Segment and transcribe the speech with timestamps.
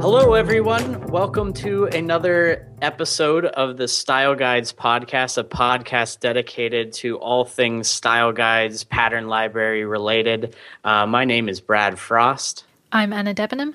[0.00, 1.08] Hello, everyone.
[1.08, 7.86] Welcome to another episode of the Style Guides podcast, a podcast dedicated to all things
[7.86, 10.56] style guides, pattern library related.
[10.84, 12.64] Uh, my name is Brad Frost.
[12.92, 13.74] I'm Anna Debenham.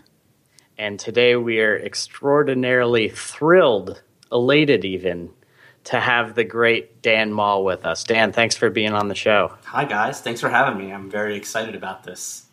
[0.80, 4.02] And today we are extraordinarily thrilled,
[4.32, 5.30] elated even,
[5.88, 8.04] to have the great Dan Mall with us.
[8.04, 9.54] Dan, thanks for being on the show.
[9.66, 10.20] Hi, guys.
[10.20, 10.92] Thanks for having me.
[10.92, 12.46] I'm very excited about this.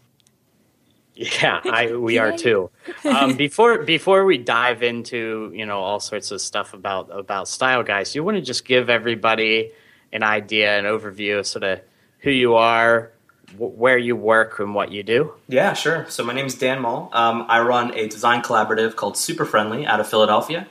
[1.16, 2.70] Yeah, I, we are too.
[3.05, 7.83] Um, before before we dive into you know all sorts of stuff about about style
[7.83, 9.73] guides, you want to just give everybody
[10.12, 11.80] an idea, an overview of sort of
[12.20, 13.11] who you are,
[13.56, 15.34] wh- where you work, and what you do.
[15.48, 16.06] Yeah, sure.
[16.09, 17.11] So my name is Dan Mall.
[17.12, 20.66] Um, I run a design collaborative called Super Friendly out of Philadelphia,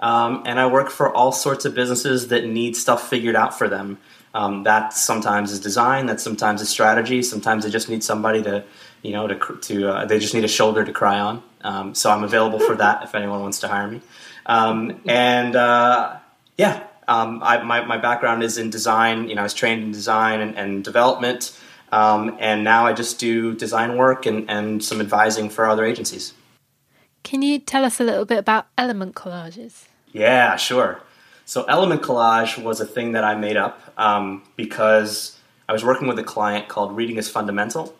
[0.00, 3.68] um, and I work for all sorts of businesses that need stuff figured out for
[3.68, 3.98] them.
[4.34, 8.64] Um, that sometimes is design, that sometimes is strategy, sometimes they just need somebody to
[9.02, 11.42] you know, to, to uh, they just need a shoulder to cry on.
[11.62, 14.00] Um, so I'm available for that if anyone wants to hire me.
[14.46, 16.16] Um, and uh,
[16.56, 19.28] yeah, um, I, my, my background is in design.
[19.28, 21.58] You know, I was trained in design and, and development,
[21.92, 26.32] um, and now I just do design work and, and some advising for other agencies.
[27.22, 29.86] Can you tell us a little bit about element collages?
[30.12, 31.00] Yeah, sure.
[31.44, 36.08] So element collage was a thing that I made up um, because I was working
[36.08, 37.94] with a client called Reading is Fundamental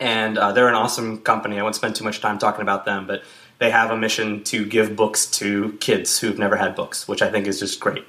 [0.00, 1.58] and uh, they're an awesome company.
[1.58, 3.22] I won't spend too much time talking about them, but
[3.58, 7.30] they have a mission to give books to kids who've never had books, which I
[7.30, 8.04] think is just great.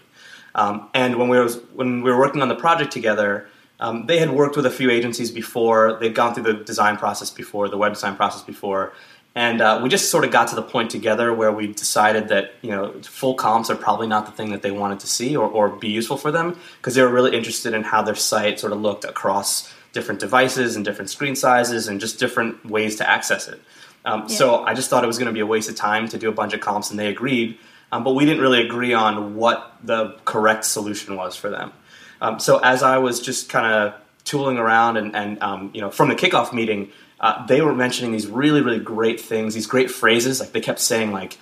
[0.56, 3.48] Um, and when we was when we were working on the project together,
[3.80, 5.98] um, they had worked with a few agencies before.
[6.00, 8.94] They'd gone through the design process before, the web design process before,
[9.36, 12.54] and uh, we just sort of got to the point together where we decided that
[12.62, 15.48] you know full comps are probably not the thing that they wanted to see or,
[15.48, 18.74] or be useful for them because they were really interested in how their site sort
[18.74, 23.48] of looked across different devices and different screen sizes and just different ways to access
[23.48, 23.60] it.
[24.06, 24.28] Um, yeah.
[24.28, 26.30] So I just thought it was going to be a waste of time to do
[26.30, 27.58] a bunch of comps, and they agreed.
[27.92, 31.74] Um, but we didn't really agree on what the correct solution was for them.
[32.22, 35.90] Um, so as I was just kind of tooling around, and, and um, you know,
[35.90, 39.92] from the kickoff meeting, uh, they were mentioning these really, really great things, these great
[39.92, 40.40] phrases.
[40.40, 41.38] Like they kept saying like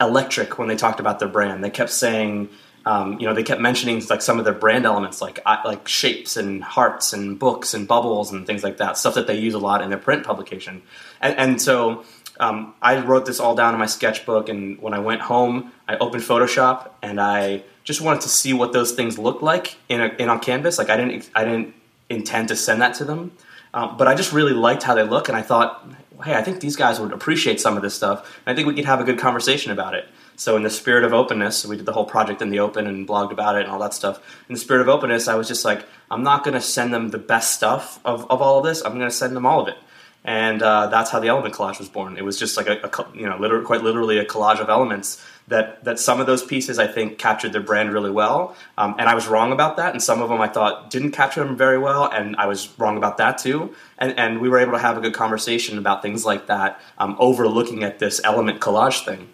[0.00, 1.62] electric when they talked about their brand.
[1.62, 2.48] They kept saying
[2.88, 6.38] um, you know, they kept mentioning like some of their brand elements, like like shapes
[6.38, 9.58] and hearts and books and bubbles and things like that, stuff that they use a
[9.58, 10.80] lot in their print publication.
[11.20, 12.04] And, and so
[12.40, 15.98] um, I wrote this all down in my sketchbook, and when I went home, I
[15.98, 20.06] opened Photoshop and I just wanted to see what those things looked like in a,
[20.18, 20.78] in on canvas.
[20.78, 21.74] Like I didn't I didn't
[22.08, 23.32] intend to send that to them,
[23.74, 25.86] um, but I just really liked how they look, and I thought,
[26.24, 28.40] hey, I think these guys would appreciate some of this stuff.
[28.44, 30.08] And I think we could have a good conversation about it.
[30.36, 33.08] So, in the spirit of openness, we did the whole project in the open and
[33.08, 34.18] blogged about it and all that stuff.
[34.48, 37.08] In the spirit of openness, I was just like, I'm not going to send them
[37.08, 38.82] the best stuff of, of all of this.
[38.84, 39.76] I'm going to send them all of it.
[40.24, 42.16] And uh, that's how the element collage was born.
[42.16, 45.24] It was just like a, a you know, literally, quite literally a collage of elements
[45.46, 48.54] that, that some of those pieces I think captured their brand really well.
[48.76, 49.92] Um, and I was wrong about that.
[49.92, 52.04] And some of them I thought didn't capture them very well.
[52.04, 53.74] And I was wrong about that too.
[53.96, 57.16] And, and we were able to have a good conversation about things like that, um,
[57.18, 59.28] over looking at this element collage thing.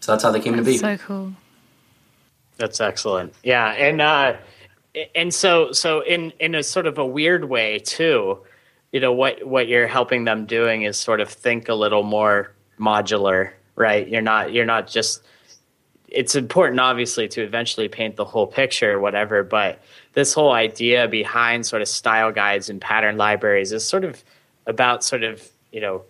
[0.00, 0.78] So that's how they came that's to be.
[0.78, 1.32] So cool.
[2.56, 3.34] That's excellent.
[3.42, 4.36] Yeah, and uh,
[5.14, 8.38] and so so in in a sort of a weird way too,
[8.94, 12.52] you know what what you're helping them doing is sort of think a little more
[12.78, 14.06] modular, right?
[14.06, 15.20] You're not you're not just.
[16.06, 19.42] It's important, obviously, to eventually paint the whole picture, or whatever.
[19.42, 24.22] But this whole idea behind sort of style guides and pattern libraries is sort of
[24.64, 26.04] about sort of you know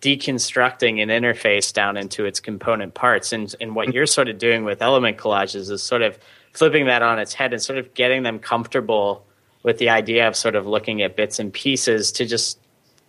[0.00, 3.32] deconstructing an interface down into its component parts.
[3.32, 6.16] And, and what you're sort of doing with element collages is sort of
[6.52, 9.24] flipping that on its head and sort of getting them comfortable
[9.62, 12.58] with the idea of sort of looking at bits and pieces to just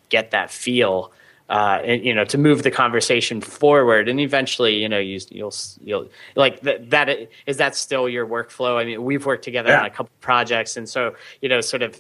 [0.10, 1.12] get that feel.
[1.50, 5.54] Uh, and, you know, to move the conversation forward, and eventually, you know, you, you'll
[5.84, 6.92] you'll like that.
[6.92, 7.10] That
[7.48, 8.78] is that still your workflow?
[8.78, 9.80] I mean, we've worked together yeah.
[9.80, 12.00] on a couple projects, and so you know, sort of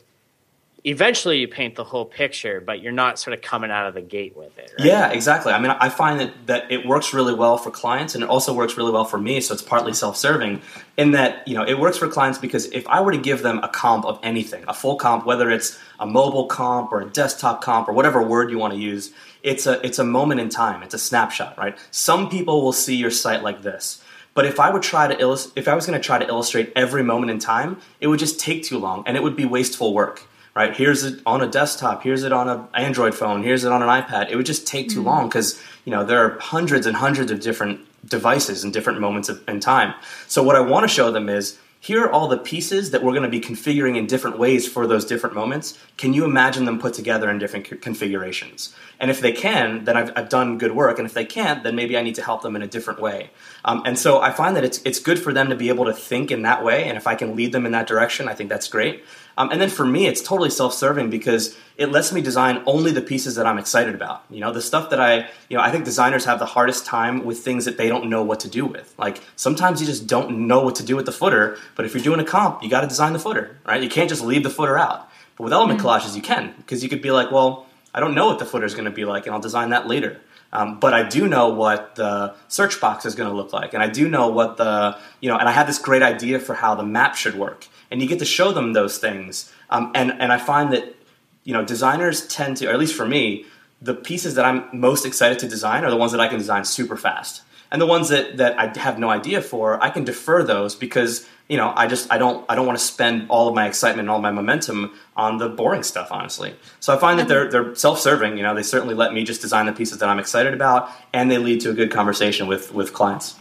[0.83, 4.01] eventually you paint the whole picture, but you're not sort of coming out of the
[4.01, 4.71] gate with it.
[4.77, 4.87] Right?
[4.87, 5.51] Yeah, exactly.
[5.51, 8.53] I mean, I find that, that it works really well for clients and it also
[8.53, 9.41] works really well for me.
[9.41, 10.61] So it's partly self serving
[10.97, 13.59] in that, you know, it works for clients because if I were to give them
[13.59, 17.61] a comp of anything, a full comp, whether it's a mobile comp or a desktop
[17.61, 19.11] comp or whatever word you want to use,
[19.43, 20.83] it's a, it's a moment in time.
[20.83, 21.77] It's a snapshot, right?
[21.91, 24.03] Some people will see your site like this.
[24.33, 26.71] But if I would try to illust- if I was going to try to illustrate
[26.75, 29.93] every moment in time, it would just take too long and it would be wasteful
[29.93, 30.28] work
[30.59, 30.75] right?
[30.75, 32.03] Here's it on a desktop.
[32.03, 33.43] Here's it on an Android phone.
[33.43, 34.29] Here's it on an iPad.
[34.29, 35.07] It would just take too mm-hmm.
[35.07, 39.29] long because you know there are hundreds and hundreds of different devices and different moments
[39.29, 39.93] of, in time.
[40.27, 43.13] So what I want to show them is here are all the pieces that we're
[43.13, 45.77] going to be configuring in different ways for those different moments.
[45.95, 48.75] Can you imagine them put together in different configurations?
[48.99, 50.99] And if they can, then I've, I've, done good work.
[50.99, 53.29] And if they can't, then maybe I need to help them in a different way.
[53.65, 55.93] Um, and so I find that it's, it's good for them to be able to
[55.93, 56.85] think in that way.
[56.85, 59.03] And if I can lead them in that direction, I think that's great.
[59.37, 63.01] Um, and then for me, it's totally self-serving because it lets me design only the
[63.01, 64.25] pieces that I'm excited about.
[64.29, 67.23] You know, the stuff that I, you know, I think designers have the hardest time
[67.23, 68.93] with things that they don't know what to do with.
[68.97, 72.03] Like sometimes you just don't know what to do with the footer, but if you're
[72.03, 73.81] doing a comp, you got to design the footer, right?
[73.81, 75.09] You can't just leave the footer out.
[75.37, 75.87] But with element mm-hmm.
[75.87, 78.65] collages, you can because you could be like, well, I don't know what the footer
[78.65, 80.19] is going to be like, and I'll design that later.
[80.51, 83.83] Um, but I do know what the search box is going to look like, and
[83.83, 86.73] I do know what the you know, and I have this great idea for how
[86.75, 89.51] the map should work, and you get to show them those things.
[89.69, 90.95] Um, and and I find that
[91.43, 93.45] you know designers tend to, or at least for me,
[93.81, 96.65] the pieces that I'm most excited to design are the ones that I can design
[96.65, 100.43] super fast, and the ones that that I have no idea for, I can defer
[100.43, 103.55] those because you know I just I don't I don't want to spend all of
[103.55, 106.55] my excitement and all my momentum on the boring stuff, honestly.
[106.79, 107.51] So I find that mm-hmm.
[107.51, 108.37] they're they're self-serving.
[108.37, 111.29] You know, they certainly let me just design the pieces that I'm excited about, and
[111.29, 113.35] they lead to a good conversation with with clients.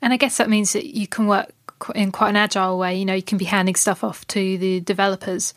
[0.00, 1.52] And I guess that means that you can work
[1.94, 2.96] in quite an agile way.
[2.96, 5.54] You know, you can be handing stuff off to the developers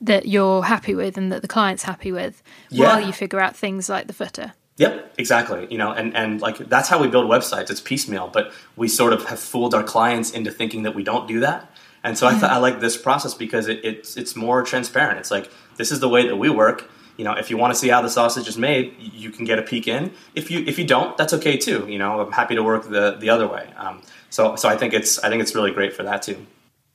[0.00, 2.86] that you're happy with and that the client's happy with yeah.
[2.86, 4.52] while you figure out things like the footer.
[4.76, 5.68] Yep, exactly.
[5.70, 7.70] You know, and, and like that's how we build websites.
[7.70, 11.28] It's piecemeal, but we sort of have fooled our clients into thinking that we don't
[11.28, 11.70] do that.
[12.02, 15.20] And so I, th- I like this process because it, it's it's more transparent.
[15.20, 16.90] It's like this is the way that we work.
[17.16, 19.60] You know, if you want to see how the sausage is made, you can get
[19.60, 20.12] a peek in.
[20.34, 21.86] If you if you don't, that's okay too.
[21.88, 23.72] You know, I'm happy to work the the other way.
[23.76, 26.44] Um, so so I think it's I think it's really great for that too.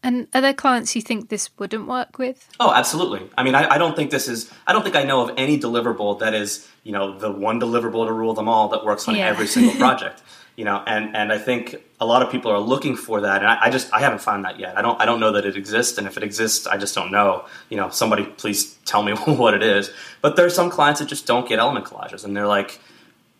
[0.01, 2.48] And are there clients you think this wouldn't work with?
[2.60, 3.30] Oh, absolutely.
[3.38, 4.50] I mean, I, I, don't think this is.
[4.66, 8.06] I don't think I know of any deliverable that is, you know, the one deliverable
[8.07, 9.28] to rule them all that works on yeah.
[9.28, 10.22] every single project.
[10.56, 13.48] you know, and and I think a lot of people are looking for that, and
[13.48, 14.78] I, I, just I haven't found that yet.
[14.78, 17.12] I don't I don't know that it exists, and if it exists, I just don't
[17.12, 17.46] know.
[17.69, 19.92] You know, somebody please tell me what it is.
[20.22, 22.80] But there are some clients that just don't get element collages, and they're like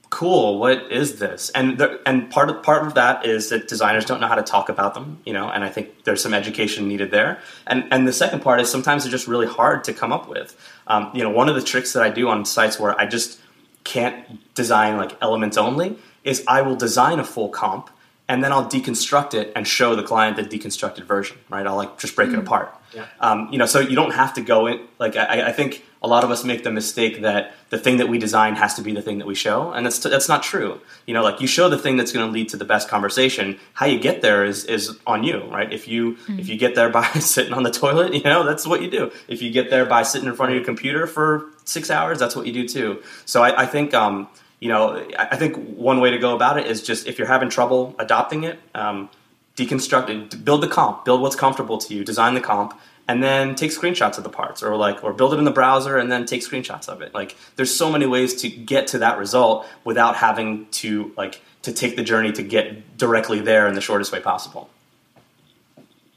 [0.10, 1.50] cool what is this?
[1.52, 4.70] And and part of part of that is that designers don't know how to talk
[4.70, 7.40] about them you know and i think there's some education needed there.
[7.68, 10.56] And and the second part is sometimes they're just really hard to come up with.
[10.88, 13.40] Um, you know one of the tricks that i do on sites where i just
[13.84, 17.90] can't design like elements only is i will design a full comp
[18.30, 21.98] and then i'll deconstruct it and show the client the deconstructed version right i'll like
[21.98, 22.40] just break mm-hmm.
[22.40, 23.06] it apart yeah.
[23.20, 24.82] Um, you know, so you don't have to go in.
[24.98, 28.10] Like I, I, think a lot of us make the mistake that the thing that
[28.10, 30.82] we design has to be the thing that we show, and that's that's not true.
[31.06, 33.60] You know, like you show the thing that's going to lead to the best conversation.
[33.74, 35.72] How you get there is is on you, right?
[35.72, 36.40] If you mm.
[36.40, 39.12] if you get there by sitting on the toilet, you know, that's what you do.
[39.28, 42.36] If you get there by sitting in front of your computer for six hours, that's
[42.36, 43.04] what you do too.
[43.26, 43.94] So I, I think.
[43.94, 44.28] Um,
[44.60, 47.50] you know, I think one way to go about it is just if you're having
[47.50, 49.10] trouble adopting it, um,
[49.56, 53.56] deconstruct it, build the comp, build what's comfortable to you, design the comp, and then
[53.56, 56.26] take screenshots of the parts or like or build it in the browser and then
[56.26, 57.14] take screenshots of it.
[57.14, 61.74] Like there's so many ways to get to that result without having to like to
[61.74, 64.70] take the journey to get directly there in the shortest way possible.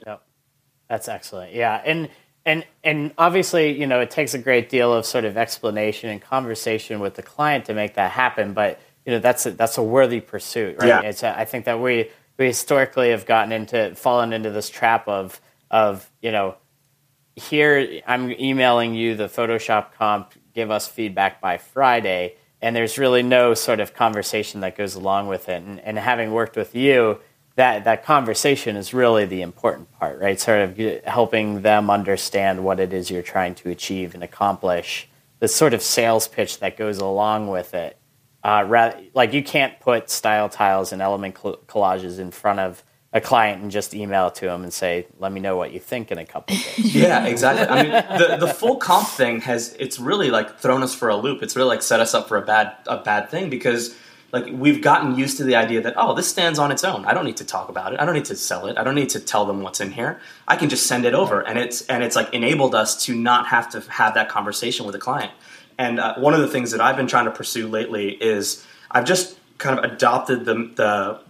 [0.07, 0.23] Yep.
[0.89, 1.55] That's excellent.
[1.55, 2.11] Yeah and
[2.45, 6.21] and and obviously you know it takes a great deal of sort of explanation and
[6.21, 9.83] conversation with the client to make that happen but you know that's a, that's a
[9.83, 11.01] worthy pursuit right yeah.
[11.01, 15.07] it's a, I think that we we historically have gotten into fallen into this trap
[15.09, 15.41] of
[15.71, 16.57] of you know
[17.37, 23.23] here I'm emailing you the Photoshop comp, give us feedback by Friday, and there's really
[23.23, 25.63] no sort of conversation that goes along with it.
[25.63, 27.19] And, and having worked with you,
[27.57, 30.39] that that conversation is really the important part, right?
[30.41, 35.09] Sort of helping them understand what it is you're trying to achieve and accomplish.
[35.41, 37.99] The sort of sales pitch that goes along with it.
[38.45, 42.83] Uh, rather, like you can't put style tiles and element collages in front of
[43.13, 45.81] a client and just email it to them and say, "Let me know what you
[45.81, 47.67] think in a couple days." yeah, exactly.
[47.67, 51.17] I mean, the the full comp thing has it's really like thrown us for a
[51.17, 51.43] loop.
[51.43, 53.95] It's really like set us up for a bad a bad thing because
[54.33, 57.05] like we've gotten used to the idea that oh, this stands on its own.
[57.05, 58.01] I don't need to talk about it.
[58.01, 58.79] I don't need to sell it.
[58.79, 60.21] I don't need to tell them what's in here.
[60.49, 63.47] I can just send it over, and it's and it's like enabled us to not
[63.49, 65.33] have to have that conversation with a client.
[65.79, 69.05] And uh, one of the things that I've been trying to pursue lately is I've
[69.05, 71.21] just kind of adopted the the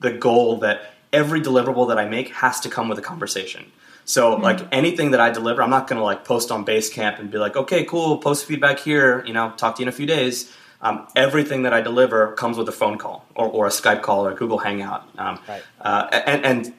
[0.00, 3.72] the goal that every deliverable that I make has to come with a conversation.
[4.04, 4.42] So mm-hmm.
[4.42, 7.38] like anything that I deliver, I'm not going to like post on Basecamp and be
[7.38, 10.54] like, okay, cool, post feedback here, you know, talk to you in a few days.
[10.80, 14.26] Um, everything that I deliver comes with a phone call or, or, a Skype call
[14.26, 15.08] or a Google Hangout.
[15.16, 15.62] Um, right.
[15.80, 16.74] uh, and, and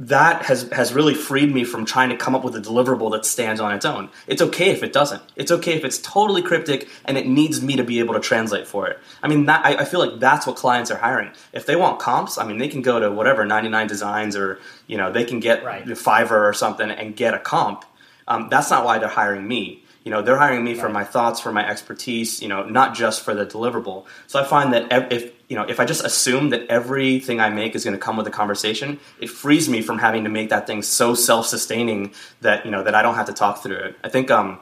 [0.00, 3.24] that has has really freed me from trying to come up with a deliverable that
[3.24, 4.10] stands on its own.
[4.28, 5.22] It's okay if it doesn't.
[5.34, 8.68] It's okay if it's totally cryptic and it needs me to be able to translate
[8.68, 8.98] for it.
[9.22, 11.32] I mean, that, I, I feel like that's what clients are hiring.
[11.52, 14.96] If they want comps, I mean, they can go to whatever 99 Designs or you
[14.96, 15.84] know they can get right.
[15.84, 17.84] Fiverr or something and get a comp.
[18.28, 19.82] Um, that's not why they're hiring me.
[20.08, 22.40] You know, they're hiring me for my thoughts, for my expertise.
[22.40, 24.06] You know, not just for the deliverable.
[24.26, 27.74] So I find that if you know, if I just assume that everything I make
[27.74, 30.66] is going to come with a conversation, it frees me from having to make that
[30.66, 33.96] thing so self-sustaining that you know that I don't have to talk through it.
[34.02, 34.58] I think um,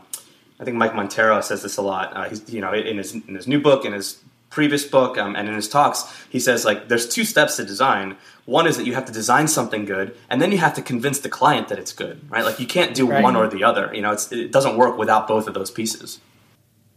[0.59, 2.17] I think Mike Monteiro says this a lot.
[2.17, 4.19] Uh, he's, you know, in his in his new book, in his
[4.51, 8.17] previous book, um, and in his talks, he says like there's two steps to design.
[8.47, 11.19] One is that you have to design something good, and then you have to convince
[11.19, 12.45] the client that it's good, right?
[12.45, 13.23] Like you can't do right.
[13.23, 13.91] one or the other.
[13.93, 16.21] You know, it doesn't work without both of those pieces.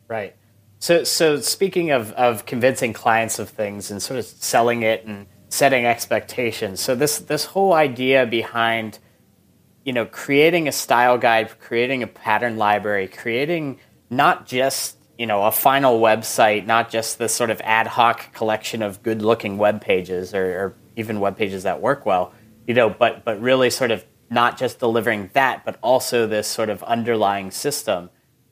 [0.07, 0.35] Right.
[0.77, 5.25] So, so speaking of, of convincing clients of things and sort of selling it and
[5.49, 6.79] setting expectations.
[6.79, 8.99] So this this whole idea behind,
[9.83, 13.79] you know, creating a style guide, creating a pattern library, creating
[14.09, 18.81] not just you know a final website, not just this sort of ad hoc collection
[18.81, 22.33] of good looking web pages or, or even web pages that work well,
[22.67, 26.69] you know, but but really sort of not just delivering that, but also this sort
[26.69, 28.09] of underlying system.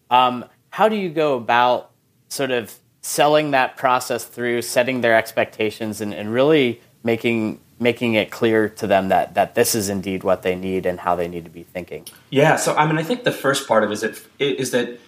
[0.10, 1.92] Um, how do you go about
[2.30, 8.32] sort of selling that process through, setting their expectations, and, and really making making it
[8.32, 11.44] clear to them that that this is indeed what they need and how they need
[11.44, 12.06] to be thinking.
[12.30, 12.56] Yeah.
[12.56, 15.00] So I mean, I think the first part of it is that is that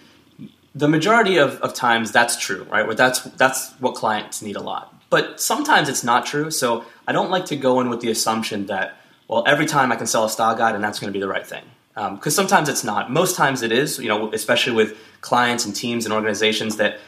[0.76, 2.86] the majority of, of times that's true, right?
[2.86, 4.94] Where that's that's what clients need a lot.
[5.10, 6.52] But sometimes it's not true.
[6.52, 8.98] So I don't like to go in with the assumption that
[9.28, 11.28] well, every time I can sell a style guide and that's going to be the
[11.28, 11.64] right thing
[11.94, 13.12] because um, sometimes it's not.
[13.12, 14.00] Most times it is.
[14.00, 17.00] You know, especially with clients and teams and organizations that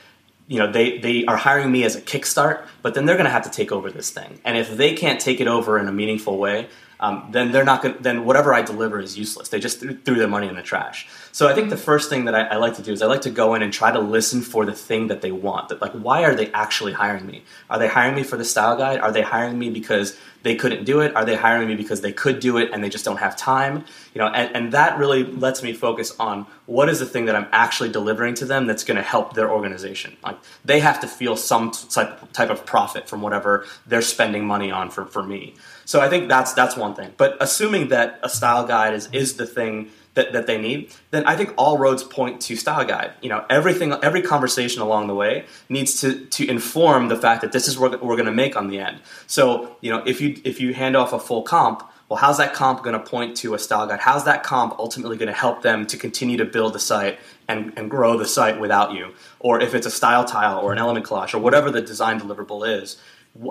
[0.48, 3.31] you know they they are hiring me as a kickstart, but then they're going to
[3.31, 4.39] have to take over this thing.
[4.43, 6.67] And if they can't take it over in a meaningful way,
[7.00, 7.96] um, then they're not going.
[8.01, 9.50] Then whatever I deliver is useless.
[9.50, 11.08] They just threw, threw their money in the trash.
[11.33, 13.21] So I think the first thing that I, I, like to do is I like
[13.21, 15.69] to go in and try to listen for the thing that they want.
[15.69, 17.43] That like, why are they actually hiring me?
[17.69, 19.00] Are they hiring me for the style guide?
[19.00, 21.15] Are they hiring me because they couldn't do it?
[21.15, 23.85] Are they hiring me because they could do it and they just don't have time?
[24.13, 27.35] You know, and, and that really lets me focus on what is the thing that
[27.35, 30.17] I'm actually delivering to them that's going to help their organization.
[30.23, 34.71] Like they have to feel some type type of profit from whatever they're spending money
[34.71, 35.55] on for, for me.
[35.85, 37.13] So I think that's that's one thing.
[37.17, 41.25] But assuming that a style guide is is the thing that, that they need, then
[41.25, 43.13] I think all roads point to style guide.
[43.22, 47.51] You know, everything, every conversation along the way needs to to inform the fact that
[47.51, 49.00] this is what we're going to make on the end.
[49.27, 52.53] So, you know, if you if you hand off a full comp, well, how's that
[52.53, 54.01] comp going to point to a style guide?
[54.01, 57.72] How's that comp ultimately going to help them to continue to build the site and,
[57.77, 59.13] and grow the site without you?
[59.39, 62.68] Or if it's a style tile or an element collage or whatever the design deliverable
[62.68, 62.98] is,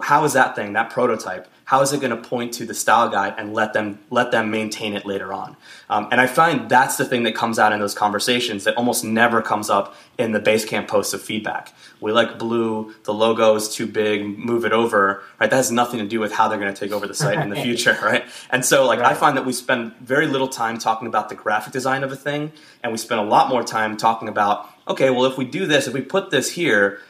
[0.02, 3.08] how is that thing, that prototype, how is it going to point to the style
[3.08, 5.56] guide and let them let them maintain it later on?
[5.88, 9.04] Um, and I find that's the thing that comes out in those conversations that almost
[9.04, 11.72] never comes up in the Basecamp posts of feedback.
[12.00, 15.48] We like blue, the logo is too big, move it over, right?
[15.48, 17.48] That has nothing to do with how they're going to take over the site in
[17.48, 18.24] the future, right?
[18.50, 19.12] And so, like, right.
[19.12, 22.16] I find that we spend very little time talking about the graphic design of a
[22.16, 25.66] thing, and we spend a lot more time talking about, okay, well, if we do
[25.66, 27.00] this, if we put this here,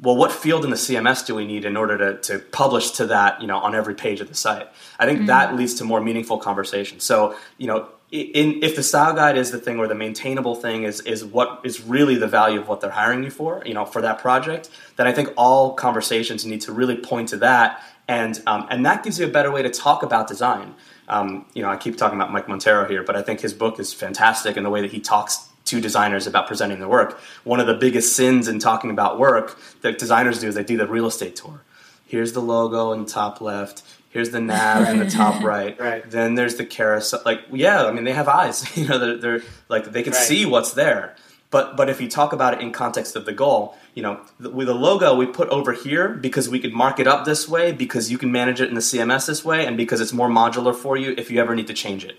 [0.00, 3.06] well, what field in the CMS do we need in order to, to publish to
[3.06, 4.68] that, you know, on every page of the site?
[4.98, 5.26] I think mm-hmm.
[5.26, 7.00] that leads to more meaningful conversation.
[7.00, 10.84] So, you know, in, if the style guide is the thing or the maintainable thing
[10.84, 13.84] is, is what is really the value of what they're hiring you for, you know,
[13.84, 17.82] for that project, then I think all conversations need to really point to that.
[18.06, 20.74] And, um, and that gives you a better way to talk about design.
[21.08, 23.80] Um, you know, I keep talking about Mike Monteiro here, but I think his book
[23.80, 27.18] is fantastic in the way that he talks to designers about presenting their work.
[27.44, 30.76] One of the biggest sins in talking about work that designers do is they do
[30.76, 31.62] the real estate tour.
[32.06, 33.82] Here's the logo in the top left.
[34.10, 35.78] Here's the nav in the top right.
[35.78, 36.10] right.
[36.10, 37.20] Then there's the carousel.
[37.24, 38.76] Like, yeah, I mean, they have eyes.
[38.76, 40.22] you know, they're, they're like they can right.
[40.22, 41.14] see what's there.
[41.50, 44.68] But but if you talk about it in context of the goal, you know, with
[44.68, 48.10] a logo we put over here because we could mark it up this way, because
[48.10, 50.96] you can manage it in the CMS this way, and because it's more modular for
[50.96, 52.18] you if you ever need to change it.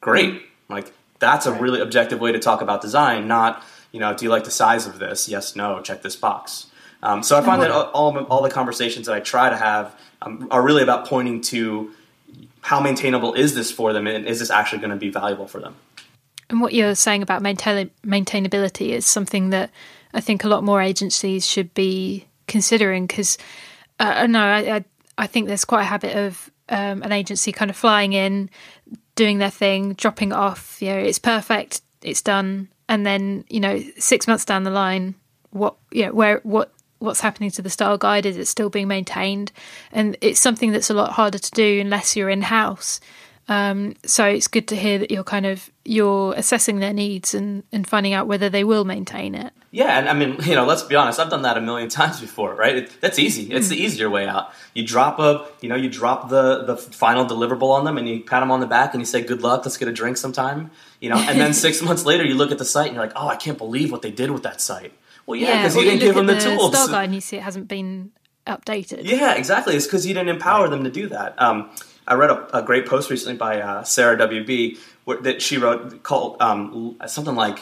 [0.00, 0.42] Great.
[0.68, 1.60] Like that's a right.
[1.60, 4.86] really objective way to talk about design, not, you know, do you like the size
[4.86, 5.28] of this?
[5.28, 6.66] Yes, no, check this box.
[7.02, 10.48] Um, so I find that all, all the conversations that I try to have um,
[10.50, 11.92] are really about pointing to
[12.62, 15.60] how maintainable is this for them and is this actually going to be valuable for
[15.60, 15.76] them?
[16.48, 19.70] And what you're saying about maintain- maintainability is something that
[20.14, 23.38] I think a lot more agencies should be considering because
[23.98, 24.84] uh, no, I, I,
[25.18, 28.50] I think there's quite a habit of um, an agency kind of flying in,
[29.16, 30.80] doing their thing, dropping off.
[30.80, 35.16] You know, it's perfect, it's done, and then you know, six months down the line,
[35.50, 38.26] what you know, where what what's happening to the style guide?
[38.26, 39.52] Is it still being maintained?
[39.92, 43.00] And it's something that's a lot harder to do unless you're in house.
[43.48, 47.62] Um, so it's good to hear that you're kind of you're assessing their needs and,
[47.70, 49.52] and finding out whether they will maintain it.
[49.70, 51.20] Yeah, and I mean, you know, let's be honest.
[51.20, 52.76] I've done that a million times before, right?
[52.76, 53.52] It, that's easy.
[53.52, 53.70] It's mm.
[53.70, 54.50] the easier way out.
[54.74, 58.22] You drop a, you know, you drop the the final deliverable on them, and you
[58.22, 59.64] pat them on the back, and you say, "Good luck.
[59.64, 62.58] Let's get a drink sometime." You know, and then six months later, you look at
[62.58, 64.92] the site, and you're like, "Oh, I can't believe what they did with that site."
[65.26, 66.72] Well, yeah, because yeah, you didn't you give them the, the tools.
[66.72, 68.10] Style guide, and you see it hasn't been
[68.46, 69.04] updated.
[69.04, 69.76] Yeah, exactly.
[69.76, 70.70] It's because you didn't empower right.
[70.70, 71.40] them to do that.
[71.40, 71.70] Um,
[72.06, 76.02] I read a, a, great post recently by uh, Sarah WB where, that she wrote
[76.02, 77.60] called um, something like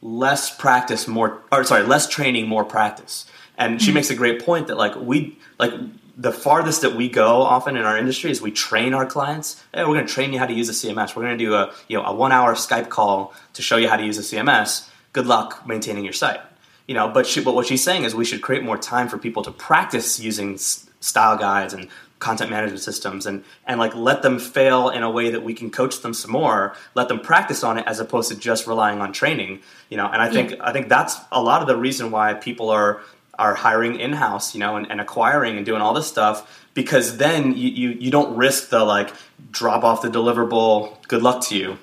[0.00, 3.26] "less practice, more," or sorry, less training, more practice.
[3.58, 3.96] And she mm-hmm.
[3.96, 5.72] makes a great point that like we like
[6.16, 9.62] the farthest that we go often in our industry is we train our clients.
[9.72, 11.16] Hey, we're going to train you how to use a CMS.
[11.16, 13.88] We're going to do a you know a one hour Skype call to show you
[13.88, 14.88] how to use a CMS.
[15.12, 16.40] Good luck maintaining your site.
[16.86, 19.16] You know, but she, but what she's saying is we should create more time for
[19.16, 21.88] people to practice using style guides and
[22.20, 25.70] content management systems and and like let them fail in a way that we can
[25.70, 29.12] coach them some more let them practice on it as opposed to just relying on
[29.12, 30.06] training you know?
[30.06, 30.56] And i think yeah.
[30.60, 33.00] i think that's a lot of the reason why people are
[33.38, 37.56] are hiring in-house you know and, and acquiring and doing all this stuff because then
[37.56, 39.12] you, you you don't risk the like
[39.50, 41.78] drop off the deliverable good luck to you.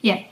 [0.00, 0.24] Yeah.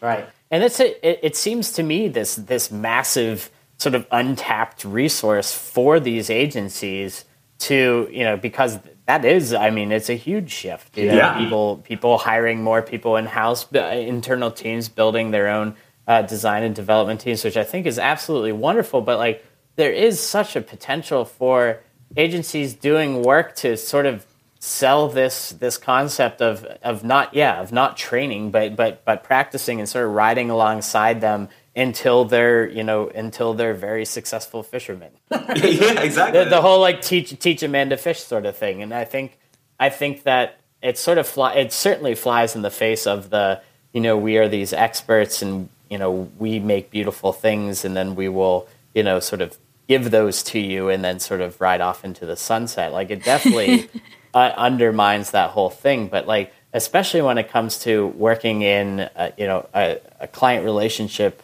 [0.00, 0.26] Right.
[0.50, 5.52] And it's a, it, it seems to me this this massive sort of untapped resource
[5.52, 7.24] for these agencies
[7.62, 11.38] to you know because that is i mean it's a huge shift you know, yeah.
[11.38, 15.74] people people hiring more people in house internal teams building their own
[16.08, 19.44] uh, design and development teams which i think is absolutely wonderful but like
[19.76, 21.80] there is such a potential for
[22.16, 24.26] agencies doing work to sort of
[24.58, 29.78] sell this this concept of of not yeah of not training but but but practicing
[29.80, 35.10] and sort of riding alongside them until they're you know until they're very successful fishermen.
[35.30, 36.44] yeah, exactly.
[36.44, 39.04] The, the, whole like teach teach a man to fish sort of thing, and I
[39.04, 39.38] think
[39.80, 43.60] I think that it sort of fly it certainly flies in the face of the
[43.92, 48.14] you know we are these experts and you know we make beautiful things and then
[48.14, 49.56] we will you know sort of
[49.88, 52.92] give those to you and then sort of ride off into the sunset.
[52.92, 53.88] Like it definitely
[54.34, 59.30] uh, undermines that whole thing, but like especially when it comes to working in uh,
[59.38, 61.42] you know a, a client relationship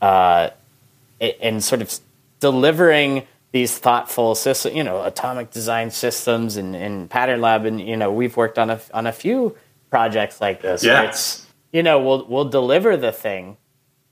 [0.00, 0.50] uh,
[1.20, 1.98] and sort of
[2.40, 7.64] delivering these thoughtful systems, you know, atomic design systems and, and pattern lab.
[7.64, 9.56] And, you know, we've worked on a, on a few
[9.90, 10.84] projects like this.
[10.84, 11.04] Yeah.
[11.04, 13.56] it's, you know, we'll, we'll deliver the thing,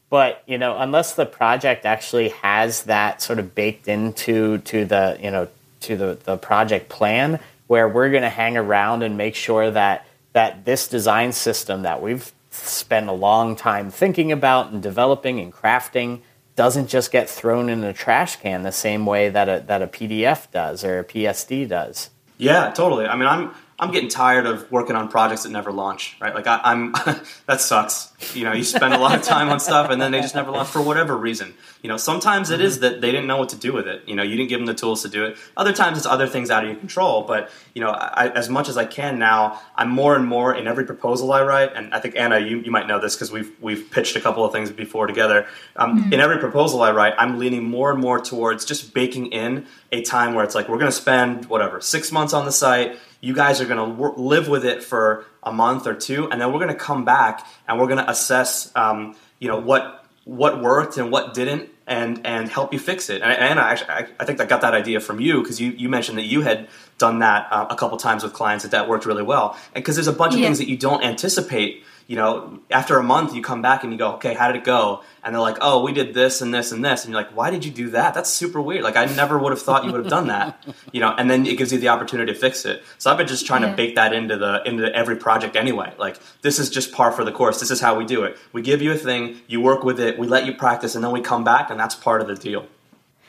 [0.08, 5.18] but, you know, unless the project actually has that sort of baked into, to the,
[5.22, 5.48] you know,
[5.80, 10.06] to the, the project plan where we're going to hang around and make sure that,
[10.32, 15.52] that this design system that we've spend a long time thinking about and developing and
[15.52, 16.20] crafting
[16.56, 19.86] doesn't just get thrown in a trash can the same way that a, that a
[19.86, 22.10] PDF does or a PSD does.
[22.38, 23.06] Yeah, totally.
[23.06, 26.34] I mean, I'm I'm getting tired of working on projects that never launch, right?
[26.34, 26.92] Like I, am
[27.46, 28.12] that sucks.
[28.34, 30.50] You know, you spend a lot of time on stuff and then they just never
[30.50, 31.52] launch for whatever reason.
[31.82, 34.02] You know, sometimes it is that they didn't know what to do with it.
[34.06, 35.36] You know, you didn't give them the tools to do it.
[35.58, 37.24] Other times it's other things out of your control.
[37.24, 40.66] But you know, I, as much as I can now, I'm more and more in
[40.66, 41.72] every proposal I write.
[41.74, 44.42] And I think Anna, you, you might know this because we've we've pitched a couple
[44.42, 45.46] of things before together.
[45.76, 46.14] Um, mm-hmm.
[46.14, 50.00] In every proposal I write, I'm leaning more and more towards just baking in a
[50.00, 53.34] time where it's like we're going to spend whatever six months on the site you
[53.34, 56.52] guys are going to w- live with it for a month or two, and then
[56.52, 60.60] we're going to come back and we're going to assess, um, you know, what what
[60.60, 63.22] worked and what didn't, and and help you fix it.
[63.22, 65.88] And, and I, actually, I think I got that idea from you because you you
[65.88, 69.06] mentioned that you had done that uh, a couple times with clients that that worked
[69.06, 70.46] really well, and because there's a bunch of yeah.
[70.46, 73.98] things that you don't anticipate you know, after a month you come back and you
[73.98, 75.02] go, okay, how did it go?
[75.24, 77.04] And they're like, oh, we did this and this and this.
[77.04, 78.14] And you're like, why did you do that?
[78.14, 78.84] That's super weird.
[78.84, 81.44] Like, I never would have thought you would have done that, you know, and then
[81.46, 82.84] it gives you the opportunity to fix it.
[82.98, 83.70] So I've been just trying yeah.
[83.70, 85.92] to bake that into the, into every project anyway.
[85.98, 87.58] Like, this is just par for the course.
[87.58, 88.38] This is how we do it.
[88.52, 91.10] We give you a thing, you work with it, we let you practice, and then
[91.10, 92.66] we come back and that's part of the deal.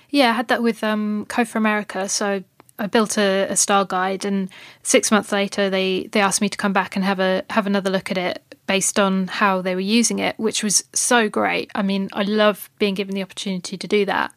[0.09, 2.07] Yeah, I had that with um, Code for America.
[2.07, 2.43] So
[2.79, 4.49] I built a, a style guide, and
[4.83, 7.89] six months later, they they asked me to come back and have a have another
[7.89, 11.71] look at it based on how they were using it, which was so great.
[11.73, 14.33] I mean, I love being given the opportunity to do that.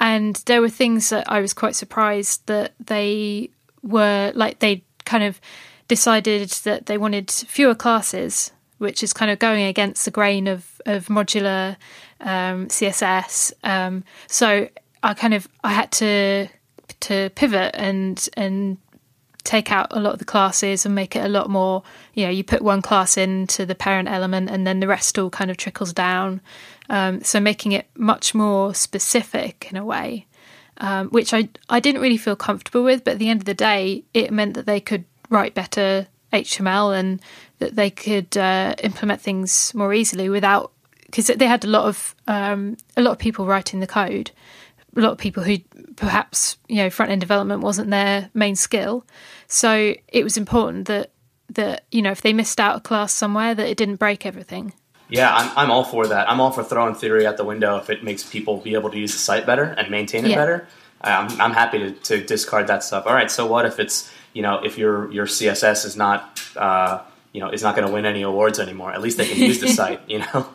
[0.00, 3.50] And there were things that I was quite surprised that they
[3.82, 5.40] were like they kind of
[5.86, 10.80] decided that they wanted fewer classes, which is kind of going against the grain of
[10.86, 11.76] of modular
[12.20, 13.52] um, CSS.
[13.64, 14.68] Um, so
[15.02, 16.48] I kind of I had to
[17.00, 18.78] to pivot and and
[19.44, 21.82] take out a lot of the classes and make it a lot more
[22.12, 25.30] you know you put one class into the parent element and then the rest all
[25.30, 26.40] kind of trickles down.
[26.90, 30.26] Um, so making it much more specific in a way
[30.78, 33.54] um, which I, I didn't really feel comfortable with but at the end of the
[33.54, 37.20] day it meant that they could write better HTML and
[37.58, 40.72] that they could uh, implement things more easily without
[41.06, 44.30] because they had a lot of um, a lot of people writing the code,
[44.96, 45.58] a lot of people who
[45.96, 49.06] perhaps you know front end development wasn't their main skill,
[49.46, 51.12] so it was important that
[51.50, 54.72] that you know if they missed out a class somewhere that it didn't break everything.
[55.10, 56.28] Yeah, I'm, I'm all for that.
[56.28, 58.98] I'm all for throwing theory out the window if it makes people be able to
[58.98, 60.36] use the site better and maintain it yeah.
[60.36, 60.68] better.
[61.00, 63.06] I'm, I'm happy to, to discard that stuff.
[63.06, 67.02] All right, so what if it's you know if your your CSS is not uh,
[67.32, 68.92] you know is not going to win any awards anymore?
[68.92, 70.48] At least they can use the site, you know.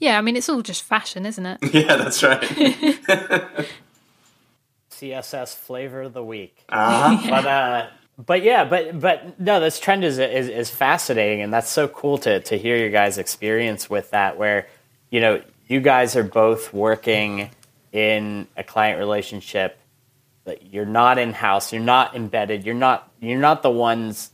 [0.00, 1.58] Yeah, I mean it's all just fashion, isn't it?
[1.74, 2.40] yeah, that's right.
[4.90, 6.64] CSS flavor of the week.
[6.68, 7.16] Uh-huh.
[7.30, 7.86] But uh,
[8.26, 12.18] but yeah, but but no, this trend is, is is fascinating, and that's so cool
[12.18, 14.36] to to hear your guys' experience with that.
[14.36, 14.66] Where
[15.10, 17.50] you know you guys are both working
[17.92, 19.76] in a client relationship.
[20.42, 21.72] But you're not in house.
[21.72, 22.64] You're not embedded.
[22.64, 24.30] You're not you're not the ones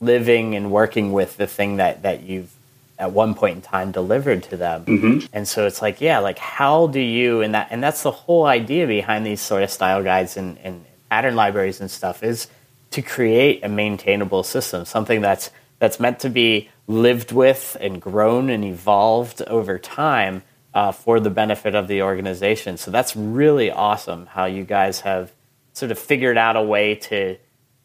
[0.00, 2.54] living and working with the thing that that you've
[2.98, 4.84] at one point in time delivered to them.
[4.84, 5.26] Mm-hmm.
[5.32, 8.46] And so it's like, yeah, like how do you and that and that's the whole
[8.46, 12.48] idea behind these sort of style guides and, and pattern libraries and stuff is
[12.90, 18.50] to create a maintainable system, something that's that's meant to be lived with and grown
[18.50, 20.42] and evolved over time
[20.74, 22.76] uh, for the benefit of the organization.
[22.76, 25.32] So that's really awesome how you guys have
[25.72, 27.36] sort of figured out a way to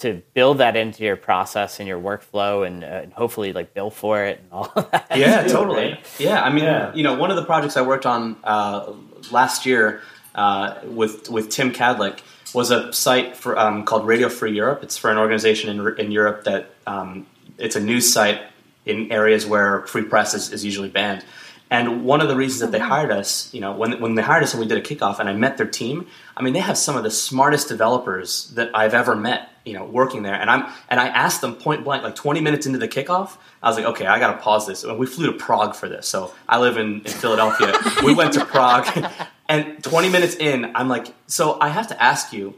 [0.03, 3.89] to build that into your process and your workflow and, uh, and hopefully like bill
[3.89, 5.07] for it and all that.
[5.15, 5.91] Yeah, totally.
[5.93, 6.05] Right?
[6.19, 6.93] Yeah, I mean, yeah.
[6.93, 8.93] you know, one of the projects I worked on uh,
[9.31, 10.01] last year
[10.35, 12.19] uh, with with Tim Kadlec
[12.53, 14.83] was a site for um, called Radio Free Europe.
[14.83, 17.25] It's for an organization in, in Europe that um,
[17.57, 18.41] it's a news site
[18.85, 21.23] in areas where free press is, is usually banned.
[21.73, 22.87] And one of the reasons that they mm-hmm.
[22.87, 25.27] hired us, you know, when, when they hired us and we did a kickoff and
[25.27, 26.05] I met their team,
[26.37, 29.83] I mean, they have some of the smartest developers that I've ever met, you know,
[29.83, 30.35] working there.
[30.35, 33.69] And I'm and I asked them point blank, like 20 minutes into the kickoff, I
[33.69, 34.83] was like, okay, I got to pause this.
[34.83, 36.07] And we flew to Prague for this.
[36.07, 37.73] So I live in, in Philadelphia.
[38.03, 38.87] we went to Prague,
[39.49, 42.53] and 20 minutes in, I'm like, so I have to ask you,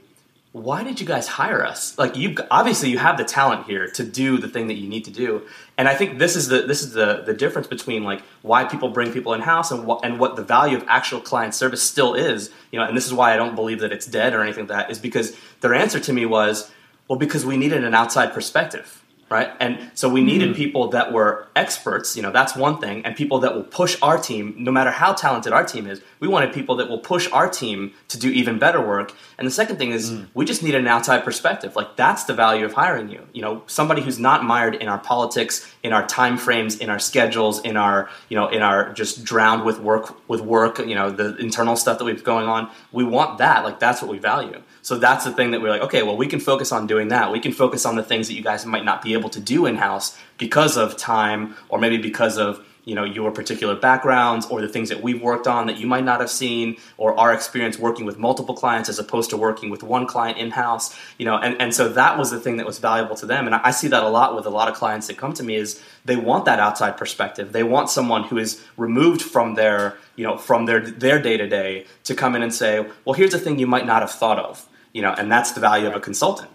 [0.55, 1.97] why did you guys hire us?
[1.97, 5.03] Like you obviously you have the talent here to do the thing that you need
[5.03, 5.41] to do.
[5.77, 8.87] And I think this is the this is the the difference between like why people
[8.87, 12.13] bring people in house and what and what the value of actual client service still
[12.13, 12.51] is.
[12.71, 14.77] You know, and this is why I don't believe that it's dead or anything like
[14.77, 16.71] that is because their answer to me was,
[17.09, 19.03] well, because we needed an outside perspective
[19.35, 19.51] right?
[19.59, 20.57] And so we needed mm-hmm.
[20.57, 24.17] people that were experts, you know, that's one thing, and people that will push our
[24.17, 26.01] team, no matter how talented our team is.
[26.21, 29.13] We wanted people that will push our team to do even better work.
[29.37, 30.27] And the second thing is mm.
[30.33, 31.75] we just needed an outside perspective.
[31.75, 33.27] Like that's the value of hiring you.
[33.33, 36.99] You know, somebody who's not mired in our politics, in our time frames, in our
[36.99, 41.11] schedules, in our, you know, in our just drowned with work with work, you know,
[41.11, 42.69] the internal stuff that we've going on.
[42.93, 43.65] We want that.
[43.65, 44.61] Like that's what we value.
[44.85, 47.31] So that's the thing that we're like, okay, well, we can focus on doing that.
[47.31, 49.65] We can focus on the things that you guys might not be able to do
[49.65, 54.61] in house because of time, or maybe because of you know your particular backgrounds or
[54.61, 57.79] the things that we've worked on that you might not have seen or our experience
[57.79, 61.35] working with multiple clients as opposed to working with one client in house you know
[61.35, 63.47] and, and so that was the thing that was valuable to them.
[63.47, 65.55] And I see that a lot with a lot of clients that come to me
[65.55, 67.53] is they want that outside perspective.
[67.53, 71.47] They want someone who is removed from their you know from their their day to
[71.47, 74.37] day to come in and say well here's a thing you might not have thought
[74.37, 76.49] of you know, and that's the value of a consultant.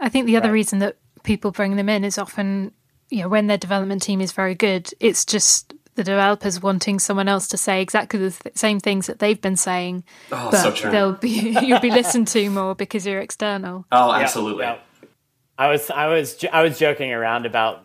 [0.00, 0.54] I think the other right.
[0.54, 2.72] reason that people bring them in is often,
[3.08, 7.28] you know, when their development team is very good, it's just the developers wanting someone
[7.28, 10.90] else to say exactly the th- same things that they've been saying, oh, but so
[10.90, 13.86] they'll be you'll be listened to more because you're external.
[13.92, 14.64] Oh, absolutely.
[14.64, 15.08] Yeah, yeah.
[15.56, 17.84] I was I was I was joking around about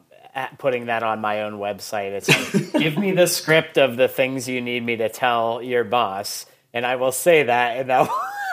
[0.57, 2.13] putting that on my own website.
[2.13, 5.83] It's like, give me the script of the things you need me to tell your
[5.83, 8.09] boss, and I will say that, and that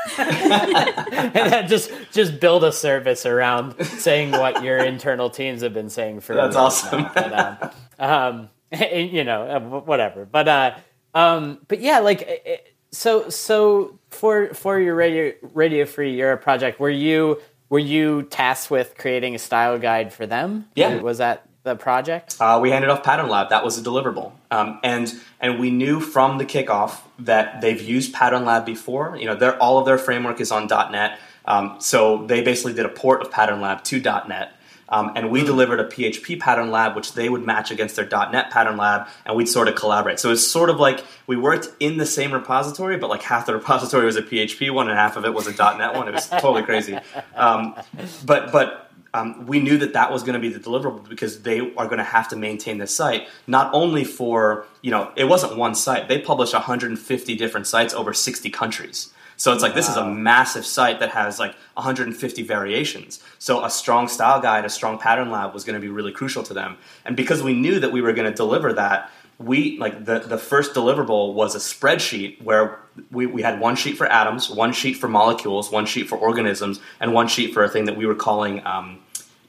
[0.18, 5.90] and then just just build a service around saying what your internal teams have been
[5.90, 7.06] saying for that's awesome.
[7.14, 10.24] But, um, um, you know, uh, whatever.
[10.24, 10.74] But uh,
[11.14, 16.90] um, but yeah, like so so for for your radio radio free Europe project, were
[16.90, 20.66] you were you tasked with creating a style guide for them?
[20.74, 22.36] Yeah, was that the project?
[22.38, 23.48] Uh, we handed off Pattern Lab.
[23.48, 28.12] That was a deliverable, um, and and we knew from the kickoff that they've used
[28.12, 29.16] Pattern Lab before.
[29.16, 32.90] You know, all of their framework is on .NET, um, so they basically did a
[32.90, 34.52] port of Pattern Lab to .NET.
[34.86, 35.46] Um, and we hmm.
[35.46, 39.34] delivered a PHP pattern lab, which they would match against their .NET pattern lab, and
[39.34, 40.20] we'd sort of collaborate.
[40.20, 43.54] So it's sort of like we worked in the same repository, but like half the
[43.54, 46.06] repository was a PHP one, and half of it was a .NET one.
[46.06, 46.98] It was totally crazy.
[47.34, 47.74] Um,
[48.24, 48.83] but but
[49.14, 51.98] um, we knew that that was going to be the deliverable because they are going
[51.98, 56.08] to have to maintain this site not only for you know it wasn't one site
[56.08, 60.64] they published 150 different sites over 60 countries So it's like this is a massive
[60.64, 63.22] site that has like 150 variations.
[63.38, 66.42] So a strong style guide, a strong pattern lab was going to be really crucial
[66.44, 66.76] to them.
[67.04, 70.38] And because we knew that we were going to deliver that, we like the, the
[70.38, 72.78] first deliverable was a spreadsheet where
[73.10, 76.78] we, we had one sheet for atoms, one sheet for molecules, one sheet for organisms,
[77.00, 79.00] and one sheet for a thing that we were calling um,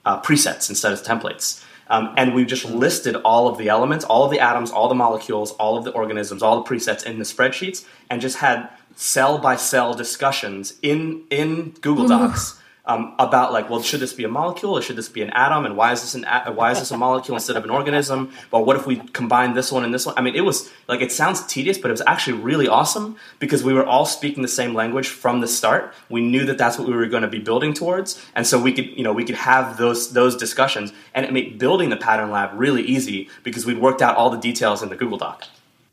[0.05, 1.63] uh, presets instead of templates.
[1.87, 4.95] Um, and we just listed all of the elements, all of the atoms, all the
[4.95, 9.37] molecules, all of the organisms, all the presets in the spreadsheets, and just had cell
[9.37, 14.27] by cell discussions in in Google Docs um, about like, well, should this be a
[14.27, 16.79] molecule or should this be an atom, and why is this an a- why is
[16.79, 18.31] this a molecule instead of an organism?
[18.51, 20.15] Well, what if we combine this one and this one?
[20.17, 23.63] I mean, it was like it sounds tedious, but it was actually really awesome because
[23.63, 25.93] we were all speaking the same language from the start.
[26.09, 28.71] We knew that that's what we were going to be building towards, and so we
[28.71, 32.29] could you know we could have those those discussions, and it made building the pattern
[32.29, 35.45] lab really easy because we'd worked out all the details in the Google Doc.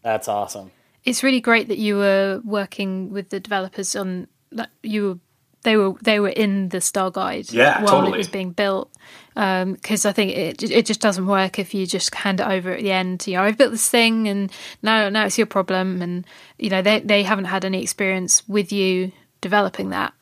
[0.02, 0.72] That's awesome.
[1.04, 5.18] It's really great that you were working with the developers on that you were
[5.62, 8.14] they were they were in the Style guide Yeah, while totally.
[8.14, 8.90] it was being built
[9.36, 12.72] um, because I think it it just doesn't work if you just hand it over
[12.72, 13.26] at the end.
[13.26, 14.50] You know, I've built this thing and
[14.82, 16.26] now now it's your problem, and
[16.58, 20.12] you know they they haven't had any experience with you developing that.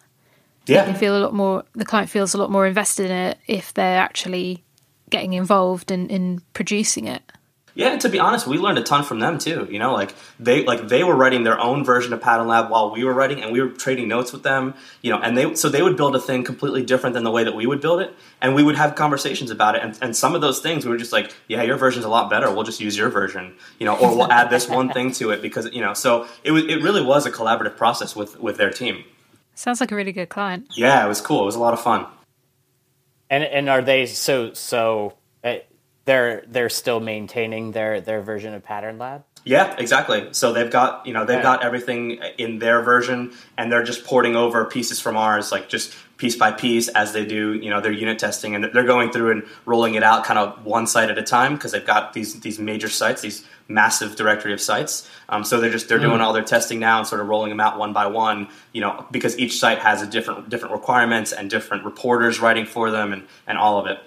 [0.66, 1.64] You Yeah, feel a lot more.
[1.74, 4.62] The client feels a lot more invested in it if they're actually
[5.08, 7.22] getting involved in in producing it.
[7.80, 9.66] Yeah, to be honest, we learned a ton from them too.
[9.70, 12.90] You know, like they like they were writing their own version of Pattern Lab while
[12.90, 14.74] we were writing, and we were trading notes with them.
[15.00, 17.42] You know, and they so they would build a thing completely different than the way
[17.42, 19.82] that we would build it, and we would have conversations about it.
[19.82, 22.28] And, and some of those things we were just like, yeah, your version's a lot
[22.28, 22.52] better.
[22.52, 23.56] We'll just use your version.
[23.78, 25.94] You know, or we'll add this one thing to it because you know.
[25.94, 29.04] So it was it really was a collaborative process with with their team.
[29.54, 30.66] Sounds like a really good client.
[30.76, 31.40] Yeah, it was cool.
[31.42, 32.04] It was a lot of fun.
[33.30, 35.14] And and are they so so?
[35.42, 35.60] Eh,
[36.10, 39.22] They're they're still maintaining their their version of Pattern Lab.
[39.44, 40.30] Yeah, exactly.
[40.32, 41.42] So they've got you know they've Okay.
[41.44, 45.94] got everything in their version, and they're just porting over pieces from ours, like just
[46.16, 49.30] piece by piece as they do you know their unit testing, and they're going through
[49.30, 52.40] and rolling it out kind of one site at a time because they've got these
[52.40, 55.08] these major sites, these massive directory of sites.
[55.28, 57.60] Um, so they're just they're doing all their testing now and sort of rolling them
[57.60, 58.48] out one by one.
[58.72, 62.90] You know because each site has a different different requirements and different reporters writing for
[62.90, 64.00] them and and all of it.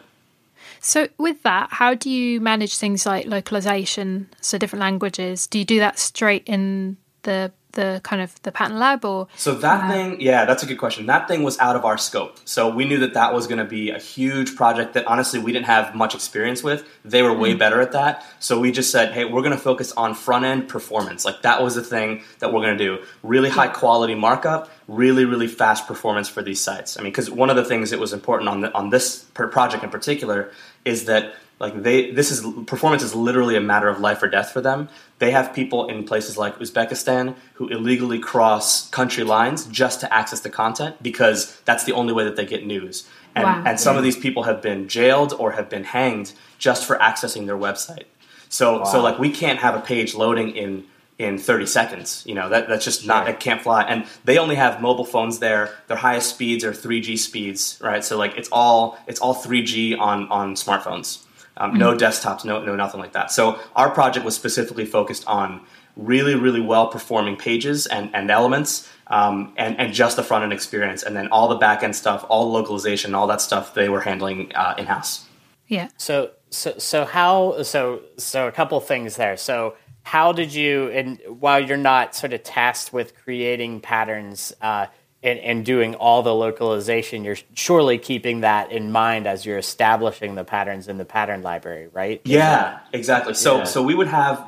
[0.84, 5.48] So, with that, how do you manage things like localization, so different languages?
[5.48, 9.54] Do you do that straight in the the kind of the pattern lab, or So
[9.56, 11.06] that thing, yeah, that's a good question.
[11.08, 12.40] That thing was out of our scope.
[12.46, 15.52] So we knew that that was going to be a huge project that honestly we
[15.52, 16.88] didn't have much experience with.
[17.04, 17.60] They were way mm.
[17.60, 18.26] better at that.
[18.40, 21.26] So we just said, hey, we're going to focus on front end performance.
[21.26, 23.04] Like that was the thing that we're going to do.
[23.24, 26.98] Really high quality markup, really really fast performance for these sites.
[26.98, 29.48] I mean, because one of the things that was important on the, on this per
[29.48, 30.52] project in particular
[30.86, 34.52] is that like they this is performance is literally a matter of life or death
[34.52, 34.90] for them.
[35.20, 40.42] They have people in places like uzbekistan who illegally cross country lines just to access
[40.42, 43.08] the content because that's the only way that they get news.
[43.36, 43.64] And, Wow.
[43.66, 47.46] and some of these people have been jailed or have been hanged just for accessing
[47.46, 48.06] their website.
[48.50, 50.84] So so like we can't have a page loading in
[51.24, 53.34] in 30 seconds you know that, that's just not Sure.
[53.34, 53.84] it can't fly.
[53.84, 55.74] And they only have mobile phones there.
[55.88, 58.04] Their highest speeds are 3g speeds right?
[58.04, 61.24] So like it's all it's all 3g on on smartphones.
[61.58, 63.32] Um, no desktops no no nothing like that.
[63.32, 65.62] So our project was specifically focused on
[65.96, 70.54] really really well performing pages and, and elements um, and, and just the front end
[70.54, 74.02] experience and then all the back end stuff all localization all that stuff they were
[74.02, 75.26] handling uh, in-house.
[75.68, 79.38] Yeah, So so so how so so a couple things there.
[79.38, 84.86] So how did you and while you're not sort of tasked with creating patterns uh,
[85.24, 90.36] and, and doing all the localization, you're surely keeping that in mind as you're establishing
[90.36, 92.22] the patterns in the pattern library, right?
[92.26, 93.34] Yeah, exactly.
[93.34, 93.64] So Yeah.
[93.64, 94.46] so we would have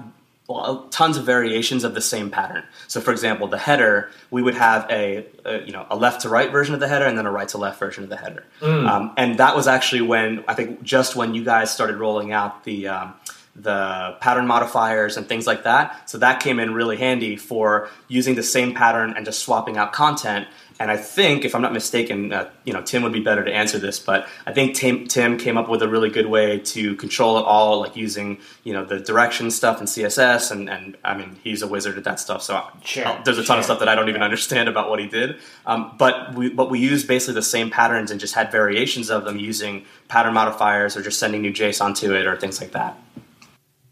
[0.48, 2.64] well, tons of variations of the same pattern.
[2.88, 6.30] So for example, the header, we would have a, a you know a left to
[6.30, 8.44] right version of the header and then a right to left version of the header.
[8.62, 12.64] Um, and that was actually when I think just when you guys started rolling out
[12.64, 13.14] the um,
[13.56, 16.10] the pattern modifiers and things like that.
[16.10, 19.94] So that came in really handy for using the same pattern and just swapping out
[19.94, 20.48] content.
[20.78, 23.54] And I think, if I'm not mistaken, uh, you know, Tim would be better to
[23.54, 26.98] answer this, but I think Tim, Tim came up with a really good way to
[26.98, 30.52] control it all, like using, you know, the direction stuff in CSS.
[30.52, 32.42] And, and I mean, he's a wizard at that stuff.
[32.42, 35.00] So Sure, uh, there's a ton of stuff that I don't even understand about what
[35.00, 35.38] he did.
[35.66, 39.24] Um, but we, but we used basically the same patterns and just had variations of
[39.24, 43.00] them using pattern modifiers or just sending new JSON to it or things like that.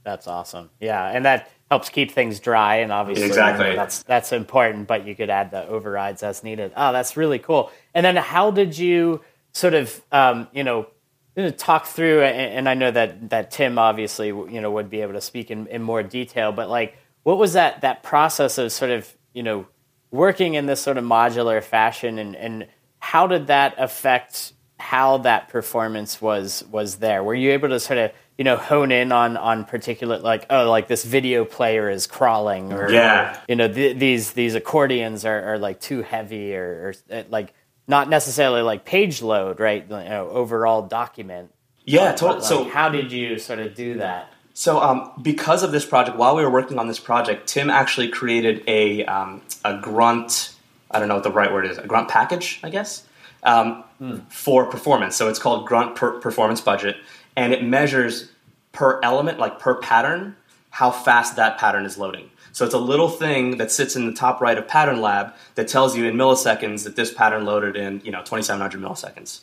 [0.04, 0.70] That's awesome.
[0.80, 3.76] Yeah, and that helps keep things dry, and obviously Exactly.
[3.76, 4.88] that's that's important.
[4.88, 6.74] But you could add the overrides as needed.
[6.76, 7.72] Oh, that's really cool.
[7.94, 9.22] And then how did you
[9.54, 10.88] sort of um, you know
[11.58, 12.22] talk through?
[12.24, 15.50] And, and I know that that Tim obviously you know would be able to speak
[15.52, 19.44] in, in more detail, but like what was that that process of sort of you
[19.44, 19.66] know
[20.12, 22.68] working in this sort of modular fashion, and, and
[23.00, 27.24] how did that affect how that performance was was there?
[27.24, 30.70] Were you able to sort of you know hone in on on particular like oh
[30.70, 33.40] like this video player is crawling or yeah.
[33.48, 37.54] you know th- these these accordions are, are like too heavy or, or uh, like
[37.88, 39.84] not necessarily like page load right?
[39.84, 41.52] You know, overall document.
[41.86, 44.32] Yeah totally like, so how did you sort of do that?
[44.56, 48.10] So um, because of this project while we were working on this project tim actually
[48.10, 50.56] created a um, a grunt
[50.92, 53.06] i don't know what the right word is a grunt package i guess
[53.44, 54.22] um, mm.
[54.32, 55.16] for performance.
[55.16, 56.98] So it's called grunt per- performance budget
[57.36, 58.32] and it measures
[58.72, 60.36] per element, like per pattern,
[60.72, 62.30] how fast that pattern is loading.
[62.54, 65.68] So it's a little thing that sits in the top right of Pattern Lab that
[65.68, 69.42] tells you in milliseconds that this pattern loaded in you know 2,700 milliseconds.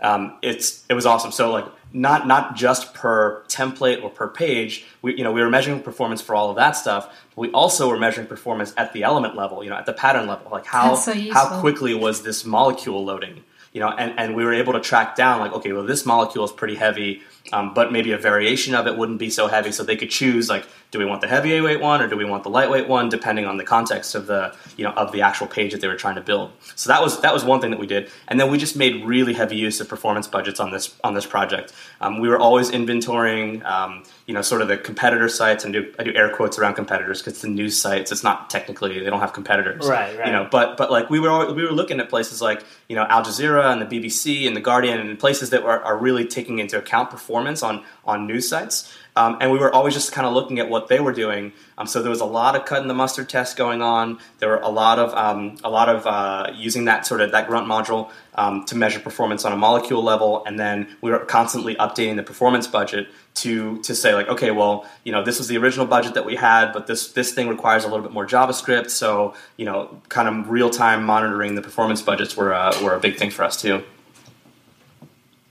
[0.00, 1.32] Um, it's it was awesome.
[1.32, 4.86] So like not not just per template or per page.
[5.02, 7.12] We you know we were measuring performance for all of that stuff.
[7.30, 9.62] But we also were measuring performance at the element level.
[9.64, 10.50] You know at the pattern level.
[10.50, 13.42] Like how so how quickly was this molecule loading?
[13.72, 16.44] You know and, and we were able to track down like okay well this molecule
[16.44, 19.72] is pretty heavy um, but maybe a variation of it wouldn't be so heavy.
[19.72, 22.42] So they could choose like, do we want the heavyweight one or do we want
[22.42, 25.72] the lightweight one, depending on the context of the you know of the actual page
[25.72, 26.52] that they were trying to build.
[26.76, 29.02] So that was that was one thing that we did, and then we just made
[29.04, 31.72] really heavy use of performance budgets on this on this project.
[32.02, 35.94] Um, we were always inventorying, um, you know, sort of the competitor sites, and do,
[35.98, 38.12] I do air quotes around competitors because it's the news sites.
[38.12, 40.16] It's not technically they don't have competitors, right?
[40.18, 40.26] Right.
[40.26, 43.04] You know, but but like we were we were looking at places like you know
[43.04, 46.58] Al Jazeera and the BBC and the Guardian and places that are, are really taking
[46.58, 48.92] into account performance on on news sites.
[49.14, 51.52] Um, and we were always just kind of looking at what they were doing.
[51.76, 54.18] Um, so there was a lot of cutting the mustard tests going on.
[54.38, 57.46] There were a lot of um, a lot of uh, using that sort of that
[57.46, 61.74] grunt module um, to measure performance on a molecule level, and then we were constantly
[61.74, 65.58] updating the performance budget to to say like, okay, well, you know, this was the
[65.58, 68.88] original budget that we had, but this this thing requires a little bit more JavaScript.
[68.88, 73.00] So you know, kind of real time monitoring the performance budgets were uh, were a
[73.00, 73.82] big thing for us too.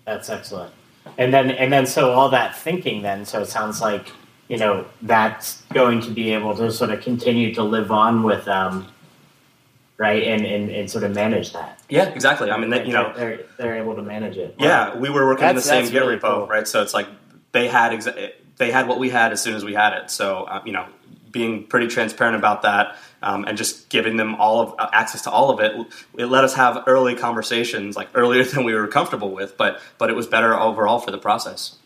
[0.03, 0.73] That's excellent
[1.17, 4.11] and then and then so all that thinking then so it sounds like
[4.47, 8.47] you know that's going to be able to sort of continue to live on with
[8.47, 8.87] um
[9.97, 11.79] right and and, and sort of manage that.
[11.89, 12.49] Yeah exactly.
[12.51, 14.55] I mean that you know they're they're able to manage it.
[14.57, 16.47] Yeah we were working in the same git really repo cool.
[16.47, 16.67] right?
[16.67, 17.07] So it's like
[17.51, 20.09] they had exa- they had what we had as soon as we had it.
[20.09, 20.85] So uh, you know
[21.31, 25.31] being pretty transparent about that um, and just giving them all of uh, access to
[25.31, 25.75] all of it,
[26.17, 30.09] it let us have early conversations, like earlier than we were comfortable with, but but
[30.09, 31.77] it was better overall for the process.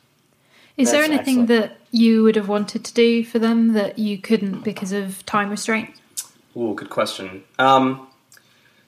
[0.77, 1.47] Is That's there anything excellent.
[1.47, 5.49] that you would have wanted to do for them that you couldn't because of time
[5.49, 5.95] restraint?
[6.57, 7.45] Ooh, good question.
[7.57, 8.07] Um,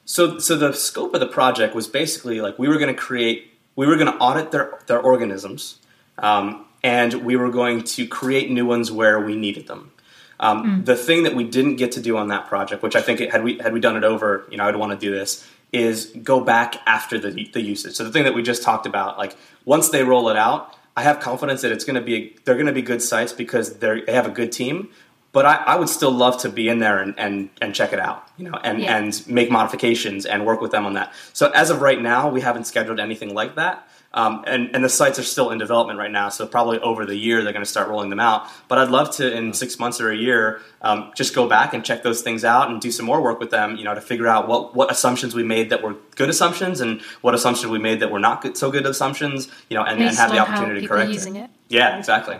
[0.04, 3.54] so, so the scope of the project was basically like we were going to create,
[3.76, 5.80] we were going to audit their their organisms,
[6.18, 9.92] um, and we were going to create new ones where we needed them.
[10.40, 10.86] Um, mm.
[10.86, 13.32] The thing that we didn't get to do on that project, which I think it,
[13.32, 16.06] had we had we done it over, you know, I'd want to do this, is
[16.24, 17.96] go back after the the usage.
[17.96, 21.04] So the thing that we just talked about, like once they roll it out, I
[21.04, 24.02] have confidence that it's going to be they're going to be good sites because they
[24.02, 24.90] they have a good team.
[25.34, 28.00] But I, I, would still love to be in there and, and, and check it
[28.00, 28.98] out, you know, and, yeah.
[28.98, 31.14] and make modifications and work with them on that.
[31.34, 33.88] So as of right now, we haven't scheduled anything like that.
[34.14, 37.16] Um, and, and the sites are still in development right now, so probably over the
[37.16, 38.48] year they're going to start rolling them out.
[38.68, 41.86] But I'd love to, in six months or a year, um, just go back and
[41.86, 44.28] check those things out and do some more work with them, you know, to figure
[44.28, 48.00] out what, what assumptions we made that were good assumptions and what assumptions we made
[48.00, 50.88] that were not good, so good assumptions, you know, and, and have the opportunity to
[50.88, 51.36] correct it.
[51.36, 51.50] it.
[51.68, 52.38] Yeah, exactly.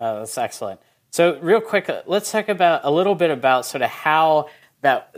[0.00, 0.80] Oh, that's excellent.
[1.12, 4.48] So, real quick, uh, let's talk about a little bit about sort of how
[4.80, 5.14] that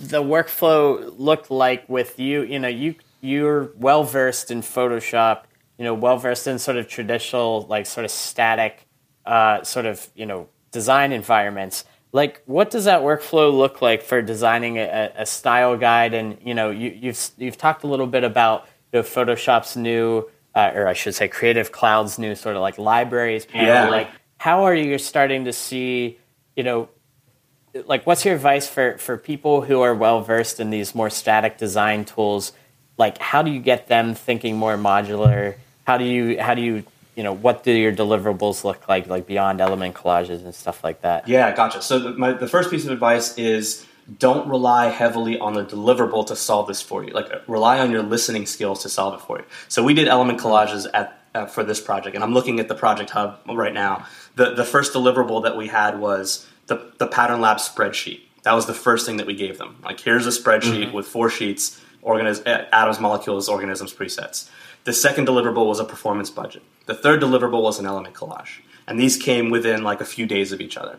[0.00, 2.42] the workflow looked like with you.
[2.42, 5.44] You know, you you're well versed in Photoshop,
[5.78, 8.88] you know, well versed in sort of traditional, like sort of static,
[9.24, 11.84] uh, sort of you know, design environments.
[12.10, 16.14] Like, what does that workflow look like for designing a, a style guide?
[16.14, 20.28] And you know, you, you've, you've talked a little bit about you know, Photoshop's new,
[20.56, 23.68] uh, or I should say, Creative Cloud's new sort of like libraries panel.
[23.68, 23.88] Yeah.
[23.88, 24.08] Like,
[24.42, 26.18] how are you starting to see,
[26.56, 26.88] you know,
[27.86, 31.58] like what's your advice for for people who are well versed in these more static
[31.58, 32.52] design tools?
[32.98, 35.56] like how do you get them thinking more modular?
[35.86, 36.84] How do you how do you
[37.16, 41.02] you know what do your deliverables look like like beyond element collages and stuff like
[41.02, 41.28] that?
[41.28, 41.82] Yeah, gotcha.
[41.82, 43.86] So the, my, the first piece of advice is
[44.18, 47.12] don't rely heavily on the deliverable to solve this for you.
[47.12, 49.44] Like rely on your listening skills to solve it for you.
[49.68, 52.74] So we did element collages at uh, for this project, and I'm looking at the
[52.74, 54.06] project hub right now.
[54.36, 58.20] The the first deliverable that we had was the the pattern lab spreadsheet.
[58.42, 59.76] That was the first thing that we gave them.
[59.84, 60.96] Like here's a spreadsheet mm-hmm.
[60.96, 64.48] with four sheets organiz- atoms, molecules, organisms presets.
[64.84, 66.62] The second deliverable was a performance budget.
[66.86, 68.60] The third deliverable was an element collage.
[68.86, 70.98] And these came within like a few days of each other.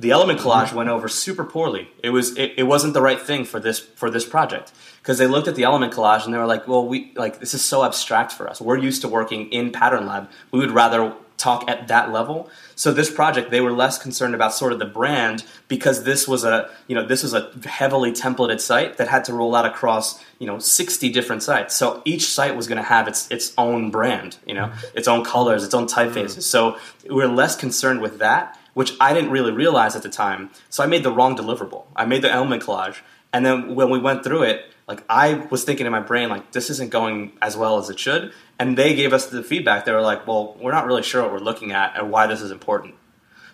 [0.00, 1.90] The element collage went over super poorly.
[2.02, 4.72] It was it, it wasn't the right thing for this for this project
[5.02, 7.54] because they looked at the element collage and they were like, well, we like this
[7.54, 8.60] is so abstract for us.
[8.60, 10.28] We're used to working in Pattern Lab.
[10.52, 12.50] We would rather talk at that level.
[12.74, 16.44] So this project, they were less concerned about sort of the brand because this was
[16.44, 20.22] a you know this was a heavily templated site that had to roll out across
[20.38, 21.74] you know 60 different sites.
[21.74, 25.24] So each site was going to have its its own brand, you know, its own
[25.24, 26.38] colors, its own typefaces.
[26.38, 26.42] Mm.
[26.42, 30.50] So we we're less concerned with that which I didn't really realize at the time.
[30.70, 31.86] So I made the wrong deliverable.
[31.96, 33.00] I made the element collage,
[33.32, 36.52] and then when we went through it, like I was thinking in my brain, like
[36.52, 38.32] this isn't going as well as it should.
[38.56, 39.84] And they gave us the feedback.
[39.84, 42.40] They were like, "Well, we're not really sure what we're looking at and why this
[42.40, 42.94] is important."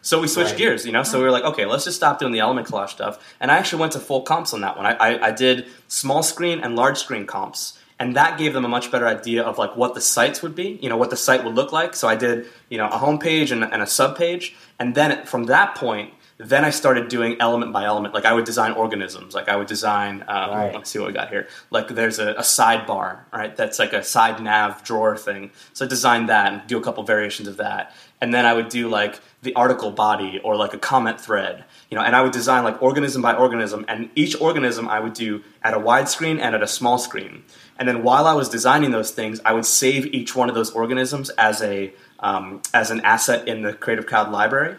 [0.02, 0.58] So we switched right.
[0.58, 1.04] gears, you know.
[1.04, 3.18] So we were like, okay, let's just stop doing the element collage stuff.
[3.40, 4.84] And I actually went to full comps on that one.
[4.84, 8.68] I, I, I did small screen and large screen comps and that gave them a
[8.68, 11.44] much better idea of like what the sites would be you know what the site
[11.44, 11.94] would look like.
[11.94, 14.54] So i did you know a home page and, and a sub page.
[14.78, 18.14] And then from that point then i started doing element by element.
[18.14, 19.34] Like i would design organisms.
[19.34, 20.74] Like i would design um, right.
[20.74, 21.48] let's see what we got here.
[21.70, 23.54] Like there's a, a sidebar right?
[23.56, 25.50] That's like a side nav drawer thing.
[25.72, 27.94] So i designed that and do a couple variations of that.
[28.20, 31.64] And then i would do like the article body or like a comment thread.
[31.90, 33.84] You know and i would design like organism by organism.
[33.86, 37.44] And each organism i would do at a wide screen and at a small screen
[37.78, 40.70] and then while I was designing those things, I would save each one of those
[40.70, 44.76] organisms as a um, as an asset in the Creative Cloud library.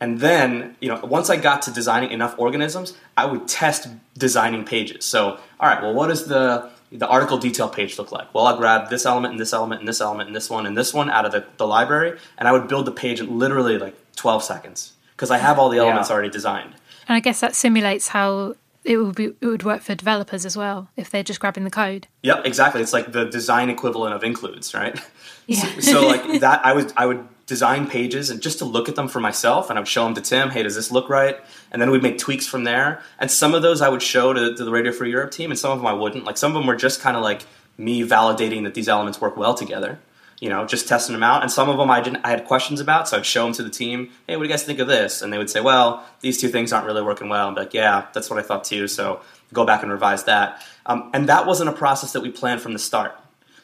[0.00, 4.64] And then, you know, once I got to designing enough organisms, I would test designing
[4.64, 5.04] pages.
[5.04, 8.32] So, all right, well, what does the the article detail page look like?
[8.32, 10.76] Well, I'll grab this element and this element and this element and this one and
[10.76, 13.76] this one out of the, the library, and I would build the page in literally
[13.76, 16.14] like 12 seconds because I have all the elements yeah.
[16.14, 16.74] already designed.
[17.08, 18.54] And I guess that simulates how
[18.88, 21.70] it would be it would work for developers as well if they're just grabbing the
[21.70, 22.08] code.
[22.22, 22.80] Yep, exactly.
[22.80, 24.98] It's like the design equivalent of includes, right?
[25.46, 25.60] Yeah.
[25.78, 28.96] so, so like that, I would I would design pages and just to look at
[28.96, 30.50] them for myself, and I would show them to Tim.
[30.50, 31.38] Hey, does this look right?
[31.70, 33.02] And then we'd make tweaks from there.
[33.18, 35.58] And some of those I would show to, to the Radio Free Europe team, and
[35.58, 36.24] some of them I wouldn't.
[36.24, 37.42] Like some of them were just kind of like
[37.76, 39.98] me validating that these elements work well together
[40.40, 41.42] you know, just testing them out.
[41.42, 43.62] And some of them I didn't, I had questions about, so I'd show them to
[43.62, 44.10] the team.
[44.26, 45.20] Hey, what do you guys think of this?
[45.20, 47.48] And they would say, well, these two things aren't really working well.
[47.48, 48.86] I'm like, yeah, that's what I thought too.
[48.86, 49.20] So
[49.52, 50.64] go back and revise that.
[50.86, 53.18] Um, and that wasn't a process that we planned from the start.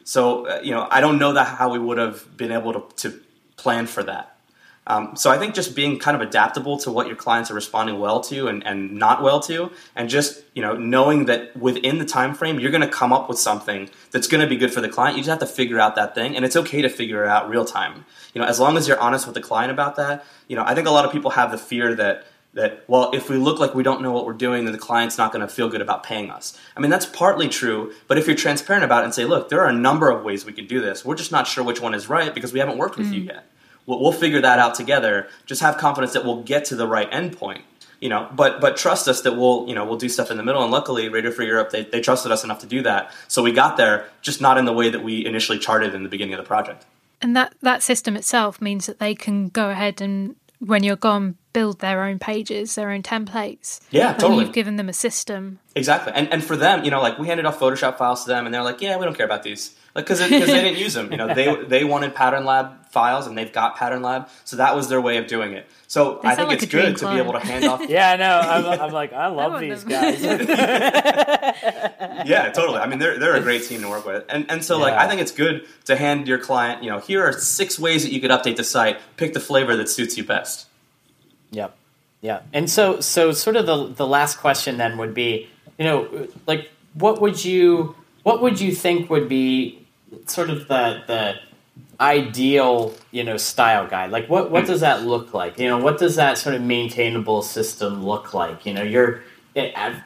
[0.04, 3.08] So uh, you know, I don't know that how we would have been able to,
[3.08, 3.20] to
[3.56, 4.33] plan for that.
[4.86, 7.98] Um, so I think just being kind of adaptable to what your clients are responding
[7.98, 12.04] well to and, and not well to, and just you know knowing that within the
[12.04, 14.80] time frame you're going to come up with something that's going to be good for
[14.80, 15.16] the client.
[15.16, 17.48] You just have to figure out that thing, and it's okay to figure it out
[17.48, 18.04] real time.
[18.34, 20.24] You know, as long as you're honest with the client about that.
[20.48, 23.28] You know, I think a lot of people have the fear that that well if
[23.28, 25.52] we look like we don't know what we're doing then the client's not going to
[25.52, 29.02] feel good about paying us i mean that's partly true but if you're transparent about
[29.02, 31.16] it and say look there are a number of ways we could do this we're
[31.16, 33.14] just not sure which one is right because we haven't worked with mm.
[33.14, 33.46] you yet
[33.86, 35.28] We'll, we'll figure that out together.
[35.46, 37.62] Just have confidence that we'll get to the right endpoint
[38.04, 38.28] you know?
[38.36, 40.62] But but trust us that we'll you know we'll do stuff in the middle.
[40.62, 43.10] And luckily radio free europe they, they trusted us enough to do that.
[43.28, 46.08] So we got there just not in the way that we initially charted in the
[46.10, 46.84] beginning of the project.
[47.22, 51.36] And that that system itself means that they can go ahead and when you're gone
[51.54, 56.12] build their own pages their own templates yeah totally you've given them a system exactly
[56.14, 58.54] and and for them you know like we handed off photoshop files to them and
[58.54, 61.12] they're like yeah we don't care about these like because because they didn't use them.
[61.12, 64.74] You know, they they wanted Pattern Lab files, and they've got Pattern Lab, so that
[64.74, 65.68] was their way of doing it.
[65.86, 67.80] So they I think like it's good to be able to hand off.
[67.88, 68.40] yeah, I know.
[68.40, 70.20] I'm, I'm like, I love I these guys.
[72.26, 72.78] yeah, totally.
[72.78, 74.84] I mean, they're they're a great team to work with, and and so yeah.
[74.84, 78.02] like I think it's good to hand your client, you know, here are six ways
[78.02, 78.98] that you could update the site.
[79.16, 80.66] Pick the flavor that suits you best.
[81.54, 81.76] Yep.
[82.20, 82.40] Yeah.
[82.52, 85.48] And so so sort of the the last question then would be,
[85.78, 89.86] you know, like what would you what would you think would be
[90.26, 91.34] sort of the the
[92.00, 95.98] ideal you know style guide like what what does that look like you know what
[95.98, 99.22] does that sort of maintainable system look like you know you're
[99.54, 99.96] eh, it,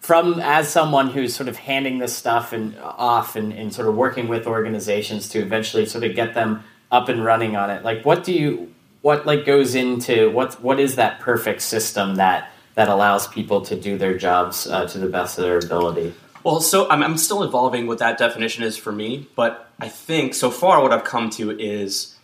[0.00, 3.96] from as someone who's sort of handing this stuff and off and, and sort of
[3.96, 8.04] working with organizations to eventually sort of get them up and running on it like
[8.04, 8.73] what do you
[9.04, 13.76] what like goes into what what is that perfect system that that allows people to
[13.76, 17.42] do their jobs uh, to the best of their ability well, so I'm, I'm still
[17.42, 21.30] evolving what that definition is for me, but I think so far what I've come
[21.30, 22.16] to is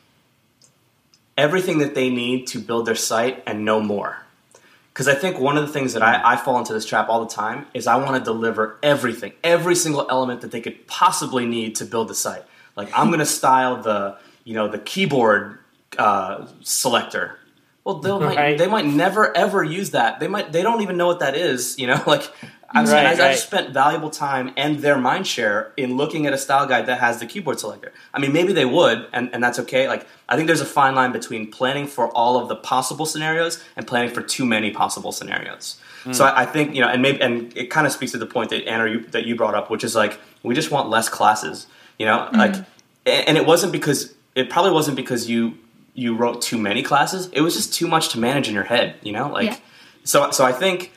[1.38, 4.18] everything that they need to build their site and no more.
[4.92, 7.24] Because I think one of the things that I, I, fall into this trap all
[7.24, 11.46] the time is I want to deliver everything, every single element that they could possibly
[11.46, 12.44] need to build the site.
[12.76, 15.59] Like I'm going to style the, you know, the keyboard
[15.98, 17.38] uh, selector.
[17.84, 18.36] Well, right.
[18.36, 20.20] might, they might never ever use that.
[20.20, 21.78] They might they don't even know what that is.
[21.78, 22.30] You know, like
[22.72, 23.20] I, right, I, right.
[23.20, 26.86] I just spent valuable time and their mind share in looking at a style guide
[26.86, 27.92] that has the keyboard selector.
[28.14, 29.88] I mean, maybe they would, and, and that's okay.
[29.88, 33.62] Like, I think there's a fine line between planning for all of the possible scenarios
[33.76, 35.80] and planning for too many possible scenarios.
[36.04, 36.14] Mm.
[36.14, 38.26] So I, I, think you know, and maybe, and it kind of speaks to the
[38.26, 41.08] point that Anna you, that you brought up, which is like we just want less
[41.08, 41.66] classes.
[41.98, 42.36] You know, mm.
[42.36, 42.54] like,
[43.04, 45.58] and it wasn't because it probably wasn't because you
[46.00, 47.28] you wrote too many classes.
[47.32, 48.96] It was just too much to manage in your head.
[49.02, 49.56] You know, like, yeah.
[50.04, 50.92] so so I think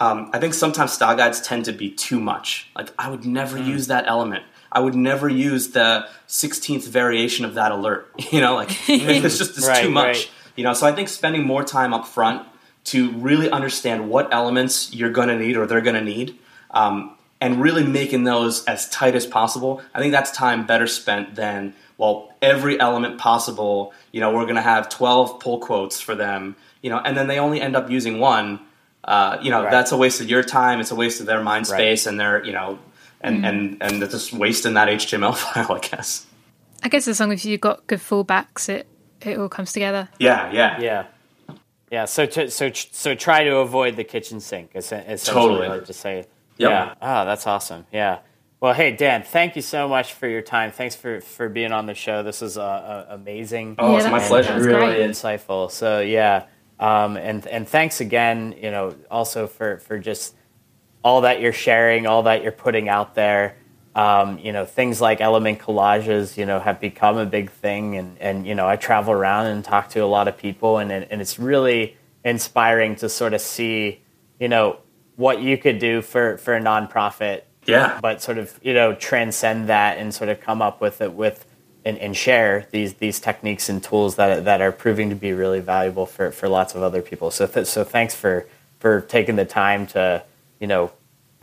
[0.00, 2.70] um, I think sometimes style guides tend to be too much.
[2.74, 3.66] Like I would never mm.
[3.66, 4.44] use that element.
[4.72, 8.10] I would never use the 16th variation of that alert.
[8.32, 10.16] You know, like it's just it's right, too much.
[10.16, 10.30] Right.
[10.56, 12.46] You know, so I think spending more time up front
[12.84, 16.38] to really understand what elements you're going to need or they're going to need,
[16.70, 19.82] um, and really making those as tight as possible.
[19.92, 23.92] I think that's time better spent than well every element possible.
[24.12, 26.56] You know, we're going to have 12 pull quotes for them.
[26.82, 28.60] You know, and then they only end up using one
[29.06, 29.70] uh, you know, right.
[29.70, 30.80] that's a waste of your time.
[30.80, 32.10] It's a waste of their mind space, right.
[32.10, 32.78] and they're you know,
[33.20, 33.48] and mm.
[33.48, 36.26] and and they're just wasting that HTML file, I guess.
[36.82, 38.88] I guess as long as you've got good fallbacks, it
[39.20, 40.08] it all comes together.
[40.18, 41.06] Yeah, yeah, yeah,
[41.90, 42.04] yeah.
[42.04, 44.72] So to, so so try to avoid the kitchen sink.
[44.74, 45.68] Essentially, totally.
[45.68, 46.26] Like to say,
[46.58, 46.70] yep.
[46.70, 46.94] yeah.
[47.00, 47.86] Oh, that's awesome.
[47.92, 48.18] Yeah.
[48.58, 50.72] Well, hey Dan, thank you so much for your time.
[50.72, 52.22] Thanks for for being on the show.
[52.22, 53.76] This is uh, uh, amazing.
[53.78, 54.54] Oh, yeah, it's my pleasure.
[54.58, 55.10] Really great.
[55.10, 55.70] insightful.
[55.70, 56.46] So yeah.
[56.80, 60.34] Um, and and thanks again, you know, also for for just
[61.04, 63.56] all that you're sharing, all that you're putting out there.
[63.94, 68.18] Um, you know, things like element collages, you know, have become a big thing, and
[68.18, 71.20] and you know, I travel around and talk to a lot of people, and and
[71.20, 74.00] it's really inspiring to sort of see,
[74.40, 74.78] you know,
[75.16, 79.68] what you could do for for a nonprofit, yeah, but sort of you know transcend
[79.68, 81.46] that and sort of come up with it with
[81.84, 85.60] and, and share these these techniques and tools that that are proving to be really
[85.60, 87.30] valuable for, for lots of other people.
[87.30, 88.46] So th- so thanks for
[88.80, 90.24] for taking the time to
[90.58, 90.92] you know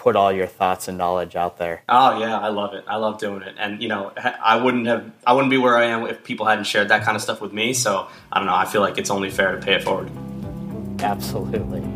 [0.03, 1.81] put all your thoughts and knowledge out there.
[1.87, 2.83] Oh yeah, I love it.
[2.87, 3.55] I love doing it.
[3.57, 6.65] And you know, I wouldn't have I wouldn't be where I am if people hadn't
[6.65, 7.73] shared that kind of stuff with me.
[7.73, 8.55] So I don't know.
[8.55, 10.11] I feel like it's only fair to pay it forward.
[10.99, 11.92] Absolutely.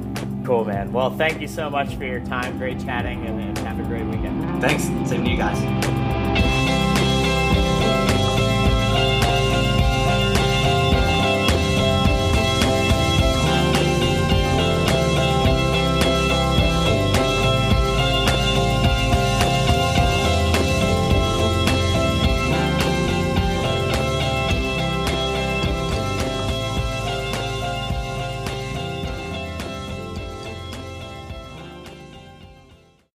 [0.47, 0.93] Cool, man.
[0.93, 2.57] Well, thank you so much for your time.
[2.57, 4.61] Great chatting, and, and have a great weekend.
[4.61, 4.83] Thanks.
[5.09, 6.06] Same to you guys.